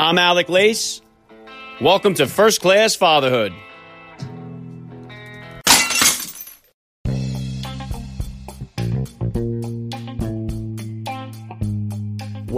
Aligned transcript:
I'm 0.00 0.16
Alec 0.16 0.48
Lace. 0.48 1.02
Welcome 1.78 2.14
to 2.14 2.26
First 2.26 2.62
Class 2.62 2.96
Fatherhood. 2.96 3.52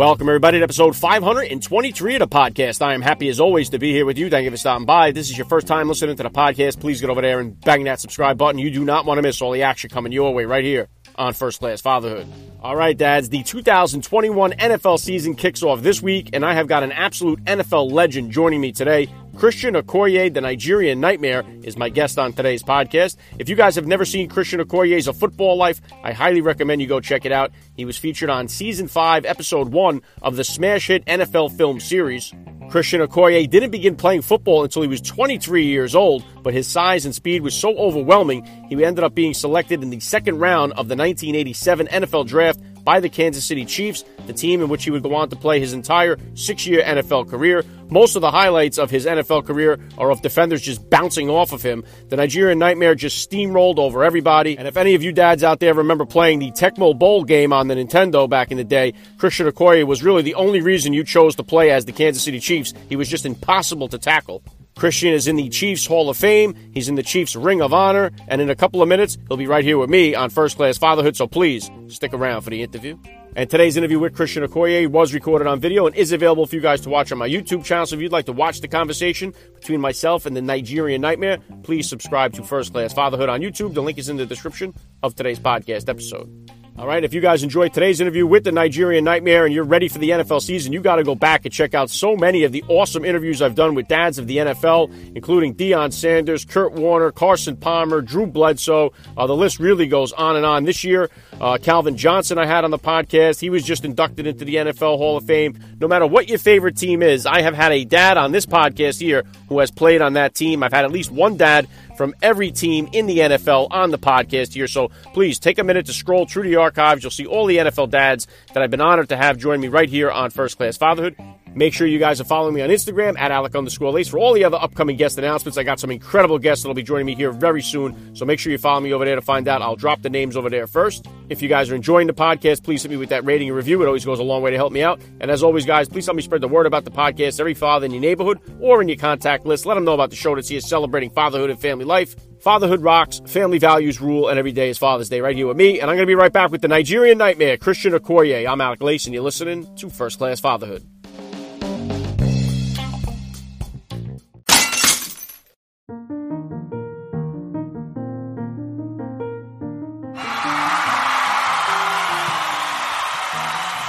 Welcome, 0.03 0.29
everybody, 0.29 0.59
to 0.59 0.65
episode 0.65 0.97
523 0.97 2.17
of 2.17 2.19
the 2.19 2.27
podcast. 2.27 2.83
I 2.83 2.95
am 2.95 3.03
happy 3.03 3.29
as 3.29 3.39
always 3.39 3.71
to 3.71 3.79
be 3.79 3.93
here 3.93 4.05
with 4.05 4.19
you. 4.19 4.29
Thank 4.29 4.43
you 4.45 4.51
for 4.51 4.57
stopping 4.57 4.85
by. 4.85 5.07
If 5.07 5.15
this 5.15 5.31
is 5.31 5.39
your 5.39 5.47
first 5.47 5.69
time 5.69 5.87
listening 5.87 6.17
to 6.17 6.25
the 6.25 6.29
podcast. 6.29 6.81
Please 6.81 7.01
get 7.01 7.09
over 7.09 7.21
there 7.21 7.39
and 7.39 7.61
bang 7.61 7.85
that 7.85 8.01
subscribe 8.01 8.37
button. 8.37 8.59
You 8.59 8.73
do 8.73 8.85
not 8.85 9.07
want 9.07 9.19
to 9.19 9.23
miss 9.23 9.41
all 9.41 9.53
the 9.53 9.63
action 9.63 9.91
coming 9.91 10.11
your 10.11 10.35
way 10.35 10.45
right 10.45 10.65
here 10.65 10.89
on 11.15 11.35
First 11.35 11.61
Class 11.61 11.81
Fatherhood. 11.81 12.27
All 12.61 12.75
right, 12.75 12.99
dads, 12.99 13.29
the 13.29 13.45
2021 13.45 14.55
NFL 14.55 14.99
season 14.99 15.37
kicks 15.37 15.63
off 15.63 15.83
this 15.83 16.03
week, 16.03 16.31
and 16.33 16.45
I 16.45 16.55
have 16.55 16.67
got 16.67 16.83
an 16.83 16.91
absolute 16.91 17.45
NFL 17.45 17.93
legend 17.93 18.33
joining 18.33 18.61
me 18.61 18.73
today. 18.73 19.09
Christian 19.37 19.75
Okoye, 19.75 20.33
the 20.33 20.41
Nigerian 20.41 21.01
Nightmare, 21.01 21.43
is 21.63 21.77
my 21.77 21.89
guest 21.89 22.19
on 22.19 22.33
today's 22.33 22.63
podcast. 22.63 23.17
If 23.39 23.49
you 23.49 23.57
guys 23.57 23.75
have 23.77 23.87
never 23.87 24.05
seen 24.05 24.29
Christian 24.29 24.61
Okoye's 24.61 25.09
A 25.09 25.13
Football 25.13 25.57
Life, 25.57 25.81
I 26.05 26.13
highly 26.13 26.43
recommend 26.43 26.83
you 26.83 26.87
go 26.87 27.01
check 27.01 27.25
it 27.25 27.33
out. 27.33 27.51
He 27.75 27.85
was 27.85 27.97
featured 27.97 28.29
on 28.29 28.49
season 28.49 28.89
5, 28.89 29.25
episode 29.25 29.69
1 29.69 30.03
of 30.21 30.37
the 30.37 30.45
smash 30.45 30.89
hit 30.89 31.05
NFL 31.07 31.57
film 31.57 31.81
series. 31.81 32.33
Christian 32.71 33.01
Okoye 33.01 33.49
didn't 33.49 33.71
begin 33.71 33.97
playing 33.97 34.23
football 34.23 34.65
until 34.65 34.83
he 34.83 34.89
was 34.89 35.01
23 35.01 35.65
years 35.65 35.95
old, 35.95 36.25
but 36.43 36.55
his 36.55 36.67
size 36.67 37.05
and 37.05 37.15
speed 37.15 37.43
was 37.43 37.55
so 37.55 37.77
overwhelming, 37.77 38.45
he 38.69 38.85
ended 38.85 39.05
up 39.05 39.15
being 39.15 39.35
selected 39.35 39.83
in 39.83 39.91
the 39.91 40.01
second 40.01 40.39
round 40.39 40.73
of 40.73 40.89
the 40.89 40.97
1987 40.97 41.87
NFL 41.89 42.27
Draft 42.27 42.61
by 42.85 43.01
the 43.01 43.09
Kansas 43.09 43.45
City 43.45 43.65
Chiefs, 43.65 44.05
the 44.27 44.33
team 44.33 44.63
in 44.63 44.69
which 44.69 44.85
he 44.85 44.91
would 44.91 45.03
go 45.03 45.15
on 45.15 45.29
to 45.31 45.37
play 45.37 45.61
his 45.61 45.73
entire 45.73 46.17
six 46.35 46.67
year 46.67 46.83
NFL 46.83 47.29
career. 47.29 47.65
Most 47.89 48.17
of 48.17 48.23
the 48.23 48.31
highlights 48.31 48.79
of 48.79 48.91
his 48.91 49.05
NFL 49.05 49.45
career 49.45 49.79
are 49.99 50.11
of 50.11 50.23
defenders 50.23 50.63
just 50.63 50.89
bouncing 50.89 51.29
off 51.29 51.53
of 51.53 51.63
him. 51.63 51.85
The 52.09 52.17
Nigerian 52.17 52.59
Nightmare 52.59 52.95
just 52.95 53.31
steamrolled 53.31 53.79
over 53.79 54.03
everybody. 54.03 54.57
And 54.57 54.67
if 54.67 54.77
any 54.77 54.95
of 54.95 55.03
you 55.03 55.13
dads 55.13 55.45
out 55.45 55.61
there 55.61 55.75
remember 55.75 56.07
playing 56.07 56.39
the 56.39 56.51
Tecmo 56.53 56.99
Bowl 56.99 57.25
game 57.25 57.53
on 57.53 57.69
the 57.69 57.75
Nintendo 57.75 58.29
back 58.29 58.51
in 58.51 58.57
the 58.57 58.65
day, 58.65 58.95
Christian 59.19 59.47
Okoye 59.47 59.85
was 59.87 60.03
really 60.03 60.23
the 60.23 60.35
only 60.37 60.63
reason 60.63 60.93
you 60.93 61.05
chose 61.05 61.37
to 61.37 61.43
play 61.43 61.71
as 61.71 61.85
the 61.85 61.93
Kansas 61.93 62.23
City 62.23 62.41
Chiefs. 62.41 62.73
He 62.89 62.97
was 62.97 63.09
just 63.09 63.27
impossible 63.27 63.89
to 63.89 63.99
tackle. 63.99 64.43
Christian 64.77 65.13
is 65.13 65.29
in 65.29 65.37
the 65.37 65.49
Chiefs 65.49 65.87
Hall 65.87 66.09
of 66.09 66.17
Fame. 66.17 66.55
He's 66.73 66.89
in 66.89 66.95
the 66.95 67.03
Chiefs 67.03 67.37
Ring 67.37 67.61
of 67.61 67.73
Honor. 67.73 68.11
And 68.29 68.41
in 68.41 68.51
a 68.51 68.57
couple 68.57 68.83
of 68.83 68.89
minutes, 68.89 69.19
he'll 69.29 69.37
be 69.37 69.47
right 69.47 69.65
here 69.65 69.79
with 69.79 69.91
me 69.91 70.15
on 70.15 70.31
First 70.31 70.57
Class 70.57 70.79
Fatherhood. 70.79 71.17
So 71.17 71.27
please 71.27 71.71
stick 71.89 72.13
around 72.13 72.43
for 72.43 72.51
the 72.51 72.63
interview. 72.63 72.99
And 73.35 73.49
today's 73.49 73.79
interview 73.79 73.99
with 73.99 74.15
Christian 74.15 74.45
Okoye 74.45 74.89
was 74.89 75.15
recorded 75.15 75.47
on 75.47 75.59
video 75.59 75.87
and 75.87 75.97
is 75.97 76.13
available 76.13 76.47
for 76.47 76.55
you 76.55 76.61
guys 76.61 76.83
to 76.83 76.91
watch 76.91 77.11
on 77.13 77.19
my 77.19 77.29
YouTube 77.29 77.65
channel. 77.65 77.87
So 77.87 77.97
if 77.97 78.03
you'd 78.03 78.13
like 78.13 78.27
to 78.27 78.33
watch 78.33 78.61
the 78.61 78.69
conversation 78.69 79.33
between 79.55 79.81
myself 79.81 80.27
and 80.27 80.37
the 80.37 80.43
Nigerian 80.43 81.01
Nightmare, 81.01 81.39
please 81.63 81.89
subscribe 81.89 82.35
to 82.35 82.43
First 82.43 82.73
Class 82.73 82.93
Fatherhood 82.93 83.31
on 83.31 83.41
YouTube. 83.41 83.73
The 83.73 83.83
link 83.83 83.97
is 83.97 84.11
in 84.11 84.19
the 84.19 84.27
description 84.27 84.75
of 85.03 85.15
today's 85.15 85.39
podcast 85.39 85.89
episode. 85.89 86.62
All 86.79 86.87
right, 86.87 87.05
if 87.05 87.13
you 87.13 87.21
guys 87.21 87.43
enjoyed 87.43 87.75
today's 87.75 88.01
interview 88.01 88.27
with 88.27 88.45
the 88.45 88.51
Nigerian 88.51 89.05
Nightmare 89.05 89.45
and 89.45 89.55
you're 89.55 89.63
ready 89.63 89.89
for 89.89 89.99
the 89.99 90.09
NFL 90.09 90.41
season, 90.41 90.73
you 90.73 90.81
got 90.81 90.97
to 90.97 91.05
go 91.05 91.15
back 91.15 91.45
and 91.45 91.53
check 91.53 91.75
out 91.75 91.91
so 91.91 92.17
many 92.17 92.45
of 92.45 92.53
the 92.53 92.65
awesome 92.67 93.05
interviews 93.05 93.43
I've 93.43 93.55
done 93.55 93.75
with 93.75 93.89
dads 93.89 94.17
of 94.17 94.27
the 94.27 94.39
NFL, 94.39 94.91
including 95.15 95.55
Deion 95.55 95.93
Sanders, 95.93 96.47
Kurt 96.47 96.73
Warner, 96.73 97.13
Carson 97.13 97.59
Palmer, 97.59 98.01
Drew 98.01 98.27
Bledsoe. 98.27 98.95
Uh, 99.19 99.27
the 99.27 99.37
list 99.37 99.61
really 99.61 99.87
goes 99.87 100.15
on 100.15 100.35
and 100.35 100.47
on. 100.47 100.65
This 100.65 100.83
year, 100.83 101.11
uh, 101.43 101.59
Calvin 101.59 101.99
Johnson, 101.99 102.39
I 102.39 102.47
had 102.47 102.65
on 102.65 102.71
the 102.71 102.79
podcast. 102.79 103.39
He 103.39 103.51
was 103.51 103.65
just 103.65 103.85
inducted 103.85 104.27
into 104.27 104.47
the 104.47 104.55
NFL 104.55 104.97
Hall 104.97 105.19
of 105.19 105.27
Fame. 105.27 105.59
No 105.79 105.89
matter 105.89 106.07
what 106.07 106.31
your 106.31 106.39
favorite 106.39 106.79
team 106.79 107.03
is, 107.03 107.27
I 107.27 107.43
have 107.43 107.55
had 107.55 107.73
a 107.73 107.85
dad 107.85 108.17
on 108.17 108.33
this 108.33 108.47
podcast 108.47 108.99
here 108.99 109.25
who 109.51 109.59
has 109.59 109.71
played 109.71 110.01
on 110.01 110.15
that 110.15 110.35
team. 110.35 110.63
I've 110.63 110.73
had 110.73 110.87
at 110.87 110.91
least 110.91 111.11
one 111.11 111.37
dad 111.37 111.69
from 111.97 112.15
every 112.23 112.51
team 112.51 112.89
in 112.93 113.07
the 113.07 113.19
NFL 113.19 113.69
on 113.71 113.91
the 113.91 113.99
podcast 113.99 114.53
here. 114.55 114.69
So 114.69 114.91
please 115.13 115.39
take 115.39 115.59
a 115.59 115.65
minute 115.65 115.87
to 115.87 115.93
scroll 115.93 116.27
through 116.27 116.45
the 116.45 116.57
archives. 116.57 117.03
You'll 117.03 117.11
see 117.11 117.27
all 117.27 117.47
the 117.47 117.59
NFL 117.59 117.91
dads 117.91 118.27
that 118.55 118.63
I've 118.63 118.71
been 118.71 118.81
honored 118.81 119.09
to 119.11 119.17
have 119.17 119.39
join 119.39 119.61
me 119.61 119.69
right 119.69 119.89
here 119.89 120.11
on 120.11 120.31
First 120.31 120.57
Class 120.57 120.77
Fatherhood. 120.77 121.17
Make 121.55 121.75
sure 121.75 121.87
you 121.87 121.99
guys 121.99 122.19
are 122.19 122.25
following 122.25 122.55
me 122.55 122.63
on 122.63 122.71
Instagram 122.71 123.19
at 123.19 123.31
Alec 123.31 123.55
underscore 123.55 123.93
Lace 123.93 124.09
for 124.09 124.19
all 124.19 124.33
the 124.33 124.45
other 124.45 124.57
upcoming 124.57 124.97
guest 124.97 125.19
announcements. 125.19 125.59
I 125.59 125.65
got 125.65 125.79
some 125.79 125.91
incredible 125.91 126.39
guests 126.39 126.63
that'll 126.63 126.75
be 126.75 126.83
joining 126.83 127.05
me 127.05 127.15
here 127.15 127.31
very 127.31 127.61
soon. 127.61 128.17
So 128.17 128.25
make 128.25 128.39
sure 128.39 128.51
you 128.51 128.57
follow 128.57 128.81
me 128.81 128.95
over 128.95 129.05
there 129.05 129.17
to 129.17 129.21
find 129.21 129.47
out. 129.47 129.61
I'll 129.61 129.77
drop 129.77 130.01
the 130.01 130.09
names 130.09 130.35
over 130.35 130.49
there 130.49 130.67
first. 130.67 131.07
If 131.29 131.43
you 131.43 131.51
guys 131.51 131.71
are 131.71 131.75
enjoying 131.75 132.07
the 132.07 132.15
podcast, 132.15 132.63
please 132.63 132.83
hit 132.83 132.91
me 132.91 132.97
with 132.97 133.11
that 133.11 133.27
rating 133.27 133.49
and 133.49 133.57
review. 133.57 133.83
It 133.83 133.87
always 133.87 134.05
goes 134.05 134.19
a 134.19 134.23
long 134.23 134.41
way 134.41 134.51
to 134.51 134.57
help 134.57 134.73
me 134.73 134.83
out. 134.83 135.03
And 135.21 135.31
as 135.31 135.43
always, 135.43 135.67
guys, 135.67 135.91
please 135.91 136.07
help 136.07 136.17
me 136.17 136.23
spread 136.23 136.41
the 136.41 136.49
word 136.49 136.65
about 136.65 136.85
the 136.85 136.91
podcast. 136.91 137.39
Every 137.39 137.55
father 137.55 137.85
in 137.85 137.93
your 137.93 138.01
neighborhood 138.01 138.41
or 138.59 138.81
in 138.81 138.89
your 138.89 138.97
contact 138.97 139.45
list, 139.45 139.67
let 139.67 139.75
them 139.75 139.85
know 139.85 139.95
about 139.95 140.09
the 140.09 140.17
show 140.17 140.35
that's 140.35 140.49
here 140.49 140.61
celebrating 140.61 141.11
fatherhood 141.11 141.51
and 141.51 141.61
family 141.61 141.85
life. 141.85 142.17
Fatherhood 142.41 142.81
rocks, 142.81 143.21
family 143.27 143.59
values 143.59 144.01
rule, 144.01 144.29
and 144.29 144.39
every 144.39 144.53
day 144.53 144.71
is 144.71 144.79
Father's 144.79 145.11
Day 145.11 145.21
right 145.21 145.37
here 145.37 145.47
with 145.47 145.59
me. 145.59 145.81
And 145.81 145.91
I'm 145.91 145.97
going 145.97 146.07
to 146.07 146.11
be 146.11 146.15
right 146.15 146.33
back 146.33 146.51
with 146.51 146.63
the 146.63 146.69
Nigerian 146.69 147.19
Nightmare, 147.19 147.59
Christian 147.59 147.93
Okoye. 147.93 148.51
I'm 148.51 148.61
Alec 148.61 148.83
Lace, 148.83 149.05
and 149.05 149.13
you're 149.13 149.23
listening 149.23 149.73
to 149.77 149.91
First 149.91 150.17
Class 150.17 150.41
Fatherhood. 150.41 150.92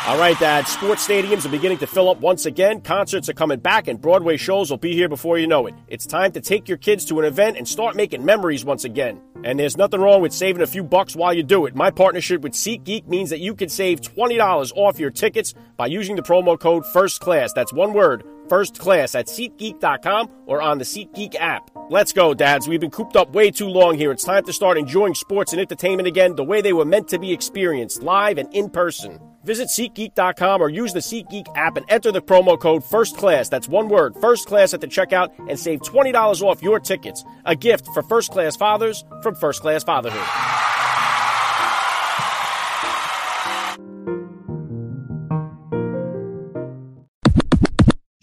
All 0.06 0.18
right, 0.18 0.38
Dad. 0.38 0.68
Sports 0.68 1.08
stadiums 1.08 1.46
are 1.46 1.50
beginning 1.50 1.78
to 1.78 1.88
fill 1.88 2.09
up 2.09 2.19
once 2.19 2.46
again. 2.46 2.81
Concerts 2.81 3.30
are 3.30 3.34
coming 3.34 3.59
back, 3.59 3.88
and 3.88 4.02
Broadway 4.02 4.36
shows 4.36 4.69
will 4.69 4.78
be 4.78 4.94
here 4.94 5.08
before 5.08 5.38
you 5.38 5.47
know 5.47 5.66
it. 5.66 5.74
It's 5.88 6.06
time 6.06 6.34
to 6.34 6.41
take 6.41 6.68
your 6.68 6.78
kids 6.78 7.06
to 7.06 7.19
an 7.19 7.25
event 7.25 7.56
and 7.56 7.66
start 7.66 7.96
making 7.96 8.25
memories 8.25 8.66
once 8.66 8.84
again. 8.84 9.22
And 9.46 9.58
there's 9.58 9.78
nothing 9.78 10.02
wrong 10.02 10.22
with 10.22 10.34
saving 10.34 10.62
a 10.62 10.68
few 10.68 10.84
bucks 10.84 11.16
while 11.16 11.34
you 11.34 11.42
do 11.42 11.66
it. 11.68 11.74
My 11.74 11.90
partnership 11.90 12.42
with 12.42 12.52
SeatGeek 12.52 13.08
means 13.08 13.30
that 13.30 13.40
you 13.40 13.56
can 13.56 13.69
save 13.69 14.02
$20 14.02 14.74
off 14.75 15.00
your 15.00 15.09
tickets 15.09 15.53
by 15.78 15.88
using 15.88 16.18
the 16.18 16.22
promo 16.22 16.59
code 16.59 16.86
FIRST 16.86 17.22
CLASS. 17.22 17.53
That's 17.53 17.72
one 17.72 17.94
word, 17.94 18.25
first 18.50 18.80
class 18.80 19.16
at 19.16 19.28
SeatGeek.com 19.28 20.30
or 20.47 20.62
on 20.62 20.80
the 20.80 20.84
SeatGeek 20.84 21.36
app. 21.36 21.72
Let's 21.90 22.12
go, 22.12 22.34
dads. 22.34 22.68
We've 22.68 22.81
been 22.81 22.92
cooped 22.92 23.16
up 23.16 23.34
way 23.34 23.52
too 23.52 23.69
long 23.69 23.97
here. 23.97 24.12
It's 24.12 24.25
time 24.25 24.44
to 24.44 24.53
start 24.53 24.78
enjoying 24.78 25.16
sports 25.16 25.53
and 25.53 25.62
entertainment 25.62 26.09
again 26.09 26.36
the 26.36 26.44
way 26.44 26.59
they 26.59 26.74
were 26.74 26.84
meant 26.84 27.08
to 27.09 27.19
be 27.19 27.31
experienced, 27.31 28.03
live 28.03 28.38
and 28.38 28.53
in 28.53 28.69
person. 28.69 29.22
Visit 29.44 29.68
SeatGeek.com 29.68 30.62
or 30.62 30.70
use 30.70 30.94
the 30.94 31.00
SeatGeek 31.00 31.48
app 31.56 31.78
and 31.78 31.86
enter 31.90 32.12
the 32.12 32.22
promo 32.22 32.59
code 32.59 32.84
First 32.84 33.18
Class. 33.18 33.50
That's 33.50 33.68
one 33.68 33.90
word, 33.90 34.16
First 34.22 34.48
Class 34.48 34.74
at 34.74 34.81
the 34.81 34.88
checkout, 34.88 35.30
and 35.50 35.59
save 35.59 35.81
$20 35.81 36.42
off 36.42 36.64
your 36.64 36.80
tickets. 36.80 37.24
A 37.46 37.56
gift 37.56 37.88
for 37.94 38.04
first 38.04 38.31
class 38.31 38.56
fathers 38.56 39.04
from 39.22 39.36
First 39.36 39.62
Class 39.62 39.84
Fatherhood. 39.84 40.26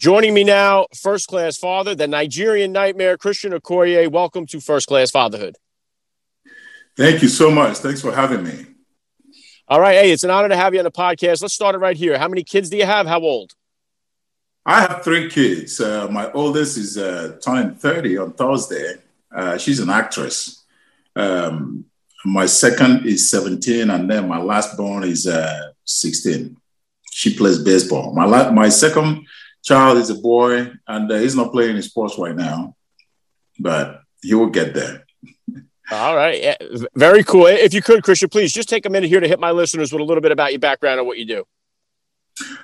Joining 0.01 0.33
me 0.33 0.43
now, 0.43 0.87
first 0.95 1.27
class 1.27 1.57
father, 1.57 1.93
the 1.93 2.07
Nigerian 2.07 2.71
nightmare, 2.71 3.19
Christian 3.19 3.51
Okoye. 3.51 4.11
Welcome 4.11 4.47
to 4.47 4.59
First 4.59 4.87
Class 4.87 5.11
Fatherhood. 5.11 5.57
Thank 6.97 7.21
you 7.21 7.27
so 7.27 7.51
much. 7.51 7.77
Thanks 7.77 8.01
for 8.01 8.11
having 8.11 8.43
me. 8.43 8.65
All 9.71 9.79
right. 9.79 9.95
Hey, 9.95 10.11
it's 10.11 10.25
an 10.25 10.29
honor 10.29 10.49
to 10.49 10.57
have 10.57 10.73
you 10.73 10.81
on 10.81 10.83
the 10.83 10.91
podcast. 10.91 11.41
Let's 11.41 11.53
start 11.53 11.75
it 11.75 11.77
right 11.77 11.95
here. 11.95 12.19
How 12.19 12.27
many 12.27 12.43
kids 12.43 12.69
do 12.69 12.75
you 12.75 12.85
have? 12.85 13.07
How 13.07 13.21
old? 13.21 13.53
I 14.65 14.81
have 14.81 15.01
three 15.01 15.29
kids. 15.29 15.79
Uh, 15.79 16.09
my 16.11 16.29
oldest 16.33 16.77
is 16.77 16.97
uh, 16.97 17.37
turning 17.41 17.75
30 17.75 18.17
on 18.17 18.33
Thursday. 18.33 18.95
Uh, 19.33 19.57
she's 19.57 19.79
an 19.79 19.89
actress. 19.89 20.65
Um, 21.15 21.85
my 22.25 22.47
second 22.47 23.05
is 23.05 23.29
17, 23.29 23.89
and 23.89 24.11
then 24.11 24.27
my 24.27 24.39
last 24.39 24.75
born 24.75 25.05
is 25.05 25.25
uh, 25.25 25.71
16. 25.85 26.57
She 27.09 27.37
plays 27.37 27.57
baseball. 27.57 28.13
My, 28.13 28.25
la- 28.25 28.51
my 28.51 28.67
second 28.67 29.25
child 29.63 29.99
is 29.99 30.09
a 30.09 30.15
boy, 30.15 30.69
and 30.85 31.09
uh, 31.09 31.17
he's 31.17 31.37
not 31.37 31.53
playing 31.53 31.81
sports 31.81 32.17
right 32.17 32.35
now, 32.35 32.75
but 33.57 34.01
he 34.21 34.33
will 34.33 34.49
get 34.49 34.73
there. 34.73 35.05
All 35.91 36.15
right. 36.15 36.55
Very 36.95 37.23
cool. 37.23 37.47
If 37.47 37.73
you 37.73 37.81
could, 37.81 38.01
Christian, 38.03 38.29
please 38.29 38.53
just 38.53 38.69
take 38.69 38.85
a 38.85 38.89
minute 38.89 39.09
here 39.09 39.19
to 39.19 39.27
hit 39.27 39.39
my 39.39 39.51
listeners 39.51 39.91
with 39.91 40.01
a 40.01 40.05
little 40.05 40.21
bit 40.21 40.31
about 40.31 40.51
your 40.51 40.59
background 40.59 40.99
and 40.99 41.07
what 41.07 41.17
you 41.17 41.25
do. 41.25 41.43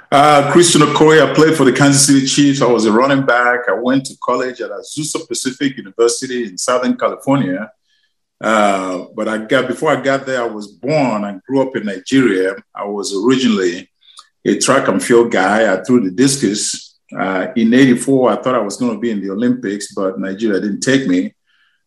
Uh, 0.09 0.49
Christian 0.53 0.81
Okoye, 0.81 1.21
I 1.21 1.33
played 1.33 1.55
for 1.55 1.65
the 1.65 1.73
Kansas 1.73 2.07
City 2.07 2.25
Chiefs. 2.25 2.61
I 2.61 2.67
was 2.67 2.85
a 2.85 2.91
running 2.91 3.25
back. 3.25 3.67
I 3.67 3.73
went 3.73 4.05
to 4.05 4.15
college 4.23 4.61
at 4.61 4.71
Azusa 4.71 5.27
Pacific 5.27 5.75
University 5.75 6.45
in 6.45 6.57
Southern 6.57 6.97
California. 6.97 7.69
Uh, 8.39 9.05
but 9.15 9.27
I 9.27 9.39
got 9.39 9.67
before 9.67 9.91
I 9.91 10.01
got 10.01 10.25
there, 10.25 10.41
I 10.41 10.47
was 10.47 10.67
born 10.67 11.25
and 11.25 11.41
grew 11.43 11.61
up 11.61 11.75
in 11.75 11.85
Nigeria. 11.85 12.55
I 12.73 12.85
was 12.85 13.13
originally 13.13 13.89
a 14.45 14.57
track 14.57 14.87
and 14.87 15.03
field 15.03 15.31
guy. 15.31 15.73
I 15.73 15.83
threw 15.83 16.01
the 16.01 16.11
discus. 16.11 16.97
Uh, 17.17 17.47
in 17.55 17.73
'84, 17.73 18.31
I 18.31 18.35
thought 18.41 18.55
I 18.55 18.59
was 18.59 18.77
going 18.77 18.93
to 18.93 18.99
be 18.99 19.11
in 19.11 19.21
the 19.21 19.31
Olympics, 19.31 19.93
but 19.93 20.19
Nigeria 20.19 20.61
didn't 20.61 20.81
take 20.81 21.07
me. 21.07 21.33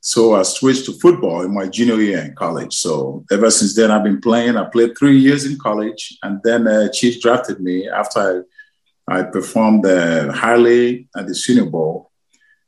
So 0.00 0.34
I 0.34 0.42
switched 0.42 0.86
to 0.86 0.92
football 0.92 1.42
in 1.42 1.52
my 1.54 1.66
junior 1.68 2.00
year 2.00 2.20
in 2.20 2.34
college. 2.34 2.74
So 2.74 3.24
ever 3.30 3.50
since 3.50 3.74
then, 3.76 3.90
I've 3.90 4.04
been 4.04 4.20
playing. 4.20 4.56
I 4.56 4.64
played 4.64 4.96
three 4.98 5.18
years 5.18 5.44
in 5.44 5.58
college, 5.58 6.16
and 6.22 6.40
then 6.42 6.66
uh, 6.66 6.88
Chiefs 6.90 7.20
drafted 7.20 7.60
me 7.60 7.88
after 7.88 8.46
I 9.06 9.22
performed 9.24 9.84
uh, 9.84 10.32
highly 10.32 11.08
at 11.16 11.26
the 11.26 11.34
Senior 11.34 11.66
Bowl 11.66 12.10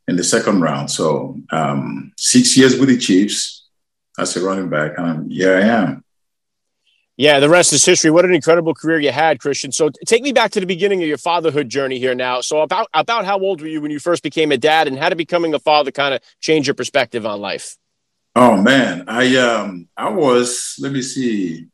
in 0.08 0.16
the 0.16 0.24
second 0.24 0.60
round. 0.60 0.90
So 0.90 1.40
um, 1.50 2.12
six 2.18 2.56
years 2.56 2.78
with 2.78 2.90
the 2.90 2.98
Chiefs 2.98 3.66
as 4.18 4.36
a 4.36 4.44
running 4.44 4.68
back, 4.68 4.98
and 4.98 5.32
here 5.32 5.56
I 5.56 5.62
am. 5.62 6.04
Yeah, 7.16 7.40
the 7.40 7.48
rest 7.48 7.72
is 7.74 7.84
history. 7.84 8.10
What 8.10 8.24
an 8.24 8.34
incredible 8.34 8.74
career 8.74 8.98
you 8.98 9.12
had, 9.12 9.38
Christian. 9.38 9.70
So 9.70 9.90
take 10.06 10.22
me 10.22 10.32
back 10.32 10.50
to 10.52 10.60
the 10.60 10.66
beginning 10.66 11.02
of 11.02 11.08
your 11.08 11.18
fatherhood 11.18 11.68
journey 11.68 11.98
here 11.98 12.14
now. 12.14 12.40
So 12.40 12.62
about 12.62 12.88
about 12.94 13.26
how 13.26 13.38
old 13.38 13.60
were 13.60 13.66
you 13.66 13.82
when 13.82 13.90
you 13.90 13.98
first 13.98 14.22
became 14.22 14.50
a 14.50 14.56
dad, 14.56 14.88
and 14.88 14.98
how 14.98 15.10
did 15.10 15.18
becoming 15.18 15.52
a 15.52 15.58
father 15.58 15.90
kind 15.90 16.14
of 16.14 16.22
change 16.40 16.66
your 16.66 16.74
perspective 16.74 17.26
on 17.26 17.40
life? 17.40 17.76
Oh 18.34 18.56
man, 18.56 19.04
I 19.08 19.36
um 19.36 19.88
I 19.94 20.08
was 20.08 20.76
let 20.80 20.92
me 20.92 21.02
see, 21.02 21.66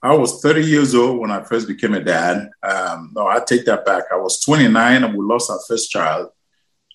I 0.00 0.14
was 0.14 0.40
30 0.40 0.64
years 0.64 0.94
old 0.94 1.18
when 1.18 1.32
I 1.32 1.42
first 1.42 1.66
became 1.66 1.94
a 1.94 2.00
dad. 2.00 2.48
Um, 2.62 3.10
no, 3.16 3.26
I 3.26 3.40
take 3.40 3.64
that 3.64 3.84
back. 3.84 4.04
I 4.12 4.16
was 4.16 4.40
29 4.40 5.02
and 5.02 5.12
we 5.12 5.24
lost 5.24 5.50
our 5.50 5.58
first 5.66 5.90
child, 5.90 6.30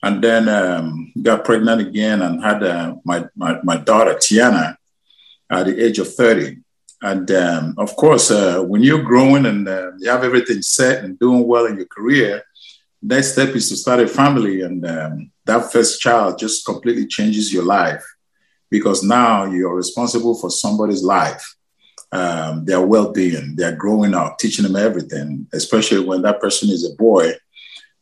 and 0.01 0.23
then 0.23 0.47
um, 0.47 1.11
got 1.21 1.43
pregnant 1.43 1.81
again 1.81 2.21
and 2.21 2.41
had 2.41 2.63
uh, 2.63 2.95
my, 3.03 3.25
my 3.35 3.59
my 3.61 3.75
daughter 3.75 4.13
Tiana 4.13 4.77
at 5.49 5.65
the 5.65 5.85
age 5.85 5.99
of 5.99 6.13
30. 6.15 6.62
And 7.03 7.29
um, 7.31 7.75
of 7.77 7.97
course, 7.97 8.31
uh, 8.31 8.61
when 8.61 8.81
you're 8.81 9.03
growing 9.03 9.45
and 9.45 9.67
uh, 9.67 9.91
you 9.99 10.09
have 10.09 10.23
everything 10.23 10.61
set 10.61 11.03
and 11.03 11.19
doing 11.19 11.45
well 11.45 11.65
in 11.65 11.75
your 11.75 11.85
career, 11.87 12.41
next 13.01 13.33
step 13.33 13.49
is 13.49 13.67
to 13.69 13.75
start 13.75 13.99
a 13.99 14.07
family. 14.07 14.61
And 14.61 14.85
um, 14.85 15.31
that 15.43 15.69
first 15.69 15.99
child 15.99 16.39
just 16.39 16.65
completely 16.65 17.05
changes 17.05 17.51
your 17.51 17.65
life 17.65 18.05
because 18.69 19.03
now 19.03 19.43
you're 19.43 19.75
responsible 19.75 20.33
for 20.33 20.49
somebody's 20.49 21.03
life, 21.03 21.43
um, 22.13 22.63
their 22.63 22.81
well 22.81 23.11
being, 23.11 23.53
they're 23.57 23.75
growing 23.75 24.13
up, 24.13 24.39
teaching 24.39 24.63
them 24.63 24.77
everything, 24.77 25.45
especially 25.51 26.05
when 26.05 26.21
that 26.21 26.39
person 26.39 26.69
is 26.69 26.89
a 26.89 26.95
boy. 26.95 27.33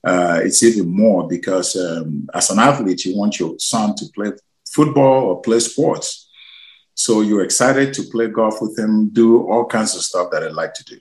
Uh, 0.04 0.42
it's 0.44 0.62
even 0.62 0.88
more 0.88 1.28
because 1.28 1.76
um, 1.76 2.30
as 2.36 2.52
an 2.52 2.60
athlete, 2.60 3.04
you 3.06 3.18
want 3.18 3.40
your 3.40 3.58
son 3.58 3.96
to 3.96 4.06
play 4.14 4.32
football 4.68 5.24
or 5.26 5.42
play 5.42 5.60
sports 5.60 6.28
so 6.94 7.22
you're 7.22 7.44
excited 7.44 7.94
to 7.96 8.04
play 8.04 8.28
golf 8.28 8.62
with 8.62 8.78
him, 8.78 9.10
do 9.10 9.48
all 9.48 9.66
kinds 9.66 9.96
of 9.96 10.02
stuff 10.02 10.30
that 10.32 10.44
I 10.44 10.48
like 10.48 10.74
to 10.76 10.84
do. 10.84 10.98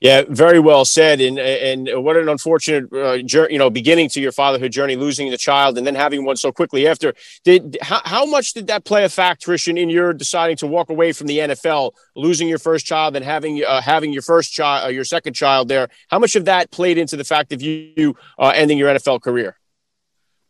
Yeah, 0.00 0.22
very 0.28 0.60
well 0.60 0.84
said. 0.84 1.20
And 1.20 1.40
and 1.40 2.04
what 2.04 2.16
an 2.16 2.28
unfortunate, 2.28 2.92
uh, 2.92 3.18
journey, 3.18 3.54
you 3.54 3.58
know, 3.58 3.68
beginning 3.68 4.08
to 4.10 4.20
your 4.20 4.30
fatherhood 4.30 4.70
journey, 4.70 4.94
losing 4.94 5.28
the 5.30 5.36
child 5.36 5.76
and 5.76 5.84
then 5.84 5.96
having 5.96 6.24
one 6.24 6.36
so 6.36 6.52
quickly 6.52 6.86
after. 6.86 7.14
Did 7.42 7.78
how, 7.82 8.00
how 8.04 8.24
much 8.24 8.52
did 8.52 8.68
that 8.68 8.84
play 8.84 9.02
a 9.04 9.08
factor 9.08 9.56
in 9.68 9.90
your 9.90 10.12
deciding 10.12 10.56
to 10.58 10.68
walk 10.68 10.88
away 10.88 11.12
from 11.12 11.26
the 11.26 11.38
NFL, 11.38 11.92
losing 12.14 12.46
your 12.46 12.60
first 12.60 12.86
child 12.86 13.16
and 13.16 13.24
having 13.24 13.64
uh, 13.64 13.80
having 13.80 14.12
your 14.12 14.22
first 14.22 14.52
child, 14.52 14.86
uh, 14.86 14.88
your 14.88 15.04
second 15.04 15.34
child 15.34 15.66
there? 15.66 15.88
How 16.08 16.20
much 16.20 16.36
of 16.36 16.44
that 16.44 16.70
played 16.70 16.96
into 16.96 17.16
the 17.16 17.24
fact 17.24 17.52
of 17.52 17.60
you 17.60 18.14
uh, 18.38 18.52
ending 18.54 18.78
your 18.78 18.94
NFL 18.94 19.20
career? 19.20 19.56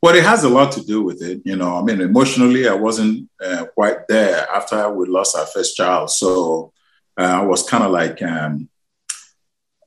Well, 0.00 0.14
it 0.14 0.22
has 0.22 0.44
a 0.44 0.48
lot 0.48 0.72
to 0.72 0.84
do 0.84 1.02
with 1.02 1.22
it. 1.22 1.42
You 1.44 1.56
know, 1.56 1.76
I 1.76 1.82
mean, 1.82 2.00
emotionally, 2.00 2.68
I 2.68 2.74
wasn't 2.74 3.28
uh, 3.44 3.66
quite 3.74 4.06
there 4.08 4.48
after 4.50 4.88
we 4.92 5.08
lost 5.08 5.36
our 5.36 5.46
first 5.46 5.76
child. 5.76 6.10
So 6.10 6.72
uh, 7.18 7.40
I 7.40 7.42
was 7.42 7.68
kind 7.68 7.82
of 7.82 7.90
like, 7.90 8.22
um, 8.22 8.68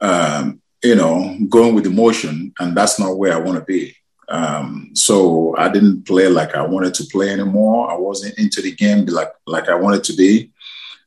um, 0.02 0.62
you 0.84 0.96
know, 0.96 1.38
going 1.48 1.76
with 1.76 1.86
emotion, 1.86 2.54
and 2.60 2.76
that's 2.76 3.00
not 3.00 3.18
where 3.18 3.34
I 3.34 3.40
want 3.40 3.60
to 3.60 3.64
be. 3.64 3.96
Um, 4.28 4.92
so 4.94 5.56
I 5.58 5.70
didn't 5.70 6.06
play 6.06 6.28
like 6.28 6.56
I 6.56 6.66
wanted 6.66 6.94
to 6.96 7.06
play 7.06 7.30
anymore. 7.30 7.90
I 7.90 7.96
wasn't 7.96 8.38
into 8.38 8.62
the 8.62 8.74
game 8.74 9.06
like 9.06 9.32
like 9.46 9.70
I 9.70 9.76
wanted 9.76 10.04
to 10.06 10.14
be. 10.14 10.52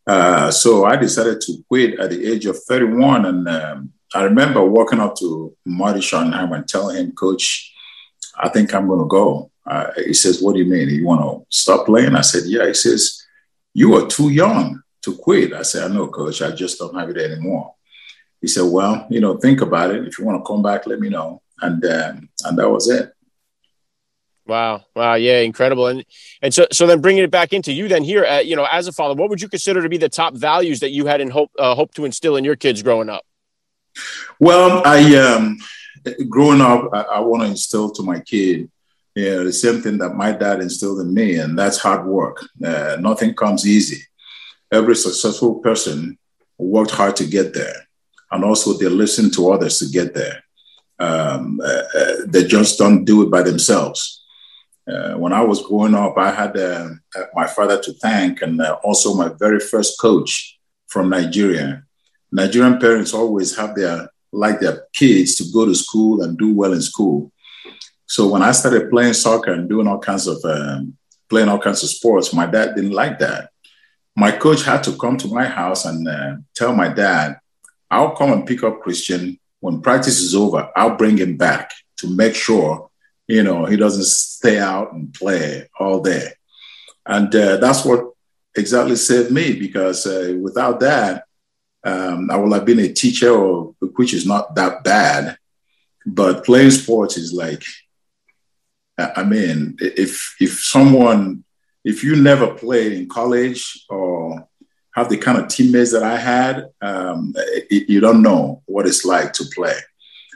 Uh, 0.06 0.50
so 0.50 0.84
I 0.84 0.96
decided 0.96 1.40
to 1.42 1.64
quit 1.68 1.98
at 1.98 2.10
the 2.10 2.26
age 2.30 2.46
of 2.46 2.62
31, 2.62 3.24
and 3.24 3.48
um, 3.48 3.92
I 4.14 4.24
remember 4.24 4.64
walking 4.64 5.00
up 5.00 5.16
to 5.16 5.54
Marty 5.64 6.00
Schottenheimer 6.00 6.56
and 6.56 6.68
telling 6.68 6.96
him, 6.96 7.12
Coach 7.12 7.73
I 8.38 8.48
think 8.48 8.74
I'm 8.74 8.88
going 8.88 9.00
to 9.00 9.06
go. 9.06 9.50
Uh, 9.66 9.90
he 9.96 10.14
says, 10.14 10.42
What 10.42 10.54
do 10.54 10.58
you 10.60 10.70
mean? 10.70 10.88
You 10.88 11.06
want 11.06 11.22
to 11.22 11.46
stop 11.56 11.86
playing? 11.86 12.14
I 12.14 12.20
said, 12.20 12.44
Yeah. 12.46 12.66
He 12.66 12.74
says, 12.74 13.24
You 13.72 13.94
are 13.96 14.06
too 14.06 14.30
young 14.30 14.82
to 15.02 15.16
quit. 15.16 15.52
I 15.52 15.62
said, 15.62 15.90
I 15.90 15.94
know, 15.94 16.08
coach. 16.08 16.42
I 16.42 16.50
just 16.50 16.78
don't 16.78 16.98
have 16.98 17.10
it 17.10 17.16
anymore. 17.16 17.74
He 18.40 18.46
said, 18.46 18.64
Well, 18.64 19.06
you 19.10 19.20
know, 19.20 19.36
think 19.36 19.60
about 19.60 19.90
it. 19.90 20.06
If 20.06 20.18
you 20.18 20.24
want 20.24 20.42
to 20.42 20.46
come 20.46 20.62
back, 20.62 20.86
let 20.86 21.00
me 21.00 21.08
know. 21.08 21.40
And 21.60 21.84
um, 21.84 22.28
and 22.44 22.58
that 22.58 22.68
was 22.68 22.90
it. 22.90 23.10
Wow! 24.46 24.84
Wow! 24.94 25.14
Yeah, 25.14 25.38
incredible. 25.38 25.86
And 25.86 26.04
and 26.42 26.52
so 26.52 26.66
so 26.70 26.86
then 26.86 27.00
bringing 27.00 27.24
it 27.24 27.30
back 27.30 27.54
into 27.54 27.72
you 27.72 27.88
then 27.88 28.04
here, 28.04 28.26
uh, 28.26 28.40
you 28.40 28.56
know, 28.56 28.66
as 28.70 28.86
a 28.86 28.92
father, 28.92 29.14
what 29.14 29.30
would 29.30 29.40
you 29.40 29.48
consider 29.48 29.80
to 29.82 29.88
be 29.88 29.96
the 29.96 30.10
top 30.10 30.34
values 30.34 30.80
that 30.80 30.90
you 30.90 31.06
had 31.06 31.22
in 31.22 31.30
hope 31.30 31.50
uh, 31.58 31.74
hope 31.74 31.94
to 31.94 32.04
instill 32.04 32.36
in 32.36 32.44
your 32.44 32.56
kids 32.56 32.82
growing 32.82 33.08
up? 33.08 33.24
Well, 34.40 34.82
I 34.84 35.16
um, 35.16 35.58
growing 36.28 36.60
up, 36.60 36.90
I, 36.92 37.02
I 37.02 37.20
want 37.20 37.42
to 37.42 37.48
instill 37.48 37.90
to 37.92 38.02
my 38.02 38.20
kid, 38.20 38.70
you 39.14 39.24
know, 39.24 39.44
the 39.44 39.52
same 39.52 39.80
thing 39.80 39.98
that 39.98 40.14
my 40.14 40.32
dad 40.32 40.60
instilled 40.60 41.00
in 41.00 41.14
me, 41.14 41.36
and 41.36 41.58
that's 41.58 41.78
hard 41.78 42.06
work. 42.06 42.44
Uh, 42.64 42.96
nothing 43.00 43.34
comes 43.34 43.66
easy. 43.66 44.02
Every 44.72 44.96
successful 44.96 45.56
person 45.60 46.18
worked 46.58 46.90
hard 46.90 47.16
to 47.16 47.26
get 47.26 47.54
there, 47.54 47.86
and 48.30 48.44
also 48.44 48.72
they 48.72 48.88
listen 48.88 49.30
to 49.32 49.52
others 49.52 49.78
to 49.78 49.86
get 49.86 50.14
there. 50.14 50.42
Um, 50.98 51.60
uh, 51.62 51.82
uh, 51.96 52.14
they 52.26 52.44
just 52.44 52.78
don't 52.78 53.04
do 53.04 53.22
it 53.22 53.30
by 53.30 53.42
themselves. 53.42 54.24
Uh, 54.86 55.14
when 55.14 55.32
I 55.32 55.40
was 55.42 55.66
growing 55.66 55.94
up, 55.94 56.18
I 56.18 56.30
had 56.30 56.56
uh, 56.56 56.90
my 57.34 57.46
father 57.46 57.80
to 57.80 57.92
thank, 57.94 58.42
and 58.42 58.60
uh, 58.60 58.78
also 58.82 59.14
my 59.14 59.30
very 59.38 59.60
first 59.60 60.00
coach 60.00 60.58
from 60.88 61.08
Nigeria. 61.08 61.84
Nigerian 62.32 62.78
parents 62.78 63.14
always 63.14 63.56
have 63.56 63.74
their 63.74 64.08
like 64.34 64.60
their 64.60 64.86
kids 64.92 65.36
to 65.36 65.44
go 65.52 65.64
to 65.64 65.74
school 65.74 66.22
and 66.22 66.36
do 66.36 66.54
well 66.54 66.72
in 66.72 66.82
school. 66.82 67.32
So 68.06 68.28
when 68.28 68.42
I 68.42 68.52
started 68.52 68.90
playing 68.90 69.14
soccer 69.14 69.52
and 69.52 69.68
doing 69.68 69.86
all 69.86 69.98
kinds 69.98 70.26
of 70.26 70.44
um, 70.44 70.96
playing 71.28 71.48
all 71.48 71.58
kinds 71.58 71.82
of 71.82 71.88
sports, 71.88 72.32
my 72.32 72.46
dad 72.46 72.74
didn't 72.74 72.92
like 72.92 73.18
that. 73.20 73.50
My 74.16 74.30
coach 74.30 74.64
had 74.64 74.84
to 74.84 74.96
come 74.96 75.16
to 75.18 75.28
my 75.28 75.46
house 75.46 75.84
and 75.84 76.06
uh, 76.06 76.36
tell 76.54 76.74
my 76.74 76.88
dad, 76.88 77.38
"I'll 77.90 78.14
come 78.14 78.32
and 78.32 78.46
pick 78.46 78.62
up 78.62 78.82
Christian 78.82 79.38
when 79.60 79.80
practice 79.80 80.20
is 80.20 80.34
over. 80.34 80.70
I'll 80.76 80.96
bring 80.96 81.16
him 81.16 81.36
back 81.36 81.72
to 81.98 82.08
make 82.08 82.34
sure, 82.34 82.90
you 83.26 83.42
know, 83.42 83.64
he 83.64 83.76
doesn't 83.76 84.04
stay 84.04 84.58
out 84.58 84.92
and 84.92 85.12
play 85.12 85.68
all 85.80 86.00
day." 86.00 86.28
And 87.06 87.34
uh, 87.34 87.56
that's 87.56 87.84
what 87.84 88.12
exactly 88.56 88.96
saved 88.96 89.30
me 89.30 89.58
because 89.58 90.06
uh, 90.06 90.36
without 90.40 90.80
that, 90.80 91.23
um, 91.84 92.30
I 92.30 92.36
would 92.36 92.52
have 92.52 92.64
been 92.64 92.80
a 92.80 92.92
teacher, 92.92 93.30
or, 93.30 93.74
which 93.96 94.14
is 94.14 94.26
not 94.26 94.54
that 94.54 94.84
bad. 94.84 95.36
But 96.06 96.44
playing 96.44 96.70
sports 96.70 97.16
is 97.16 97.32
like, 97.32 97.62
I 98.98 99.24
mean, 99.24 99.76
if 99.80 100.36
if 100.40 100.62
someone, 100.62 101.44
if 101.84 102.04
you 102.04 102.16
never 102.16 102.54
played 102.54 102.92
in 102.92 103.08
college 103.08 103.84
or 103.88 104.46
have 104.94 105.08
the 105.08 105.16
kind 105.16 105.38
of 105.38 105.48
teammates 105.48 105.92
that 105.92 106.04
I 106.04 106.16
had, 106.16 106.68
um, 106.80 107.32
it, 107.36 107.88
you 107.88 108.00
don't 108.00 108.22
know 108.22 108.62
what 108.66 108.86
it's 108.86 109.04
like 109.04 109.32
to 109.34 109.44
play. 109.54 109.74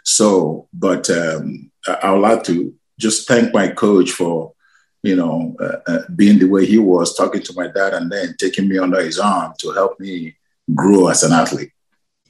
So, 0.05 0.69
but 0.73 1.09
um, 1.11 1.71
I 2.03 2.11
would 2.13 2.21
like 2.21 2.43
to 2.45 2.75
just 2.99 3.29
thank 3.29 3.55
my 3.55 3.69
coach 3.69 4.11
for, 4.11 4.55
you 5.03 5.15
know, 5.15 5.55
uh, 5.61 5.79
uh, 5.87 6.03
being 6.17 6.39
the 6.39 6.47
way 6.47 6.67
he 6.67 6.79
was, 6.79 7.15
talking 7.15 7.43
to 7.43 7.53
my 7.55 7.69
dad, 7.69 7.95
and 7.95 8.11
then 8.11 8.35
taking 8.39 8.69
me 8.69 8.79
under 8.79 9.01
his 9.01 9.19
arm 9.21 9.53
to 9.59 9.71
help 9.71 10.01
me 10.01 10.35
grow 10.75 11.09
as 11.09 11.23
an 11.23 11.33
athlete. 11.33 11.73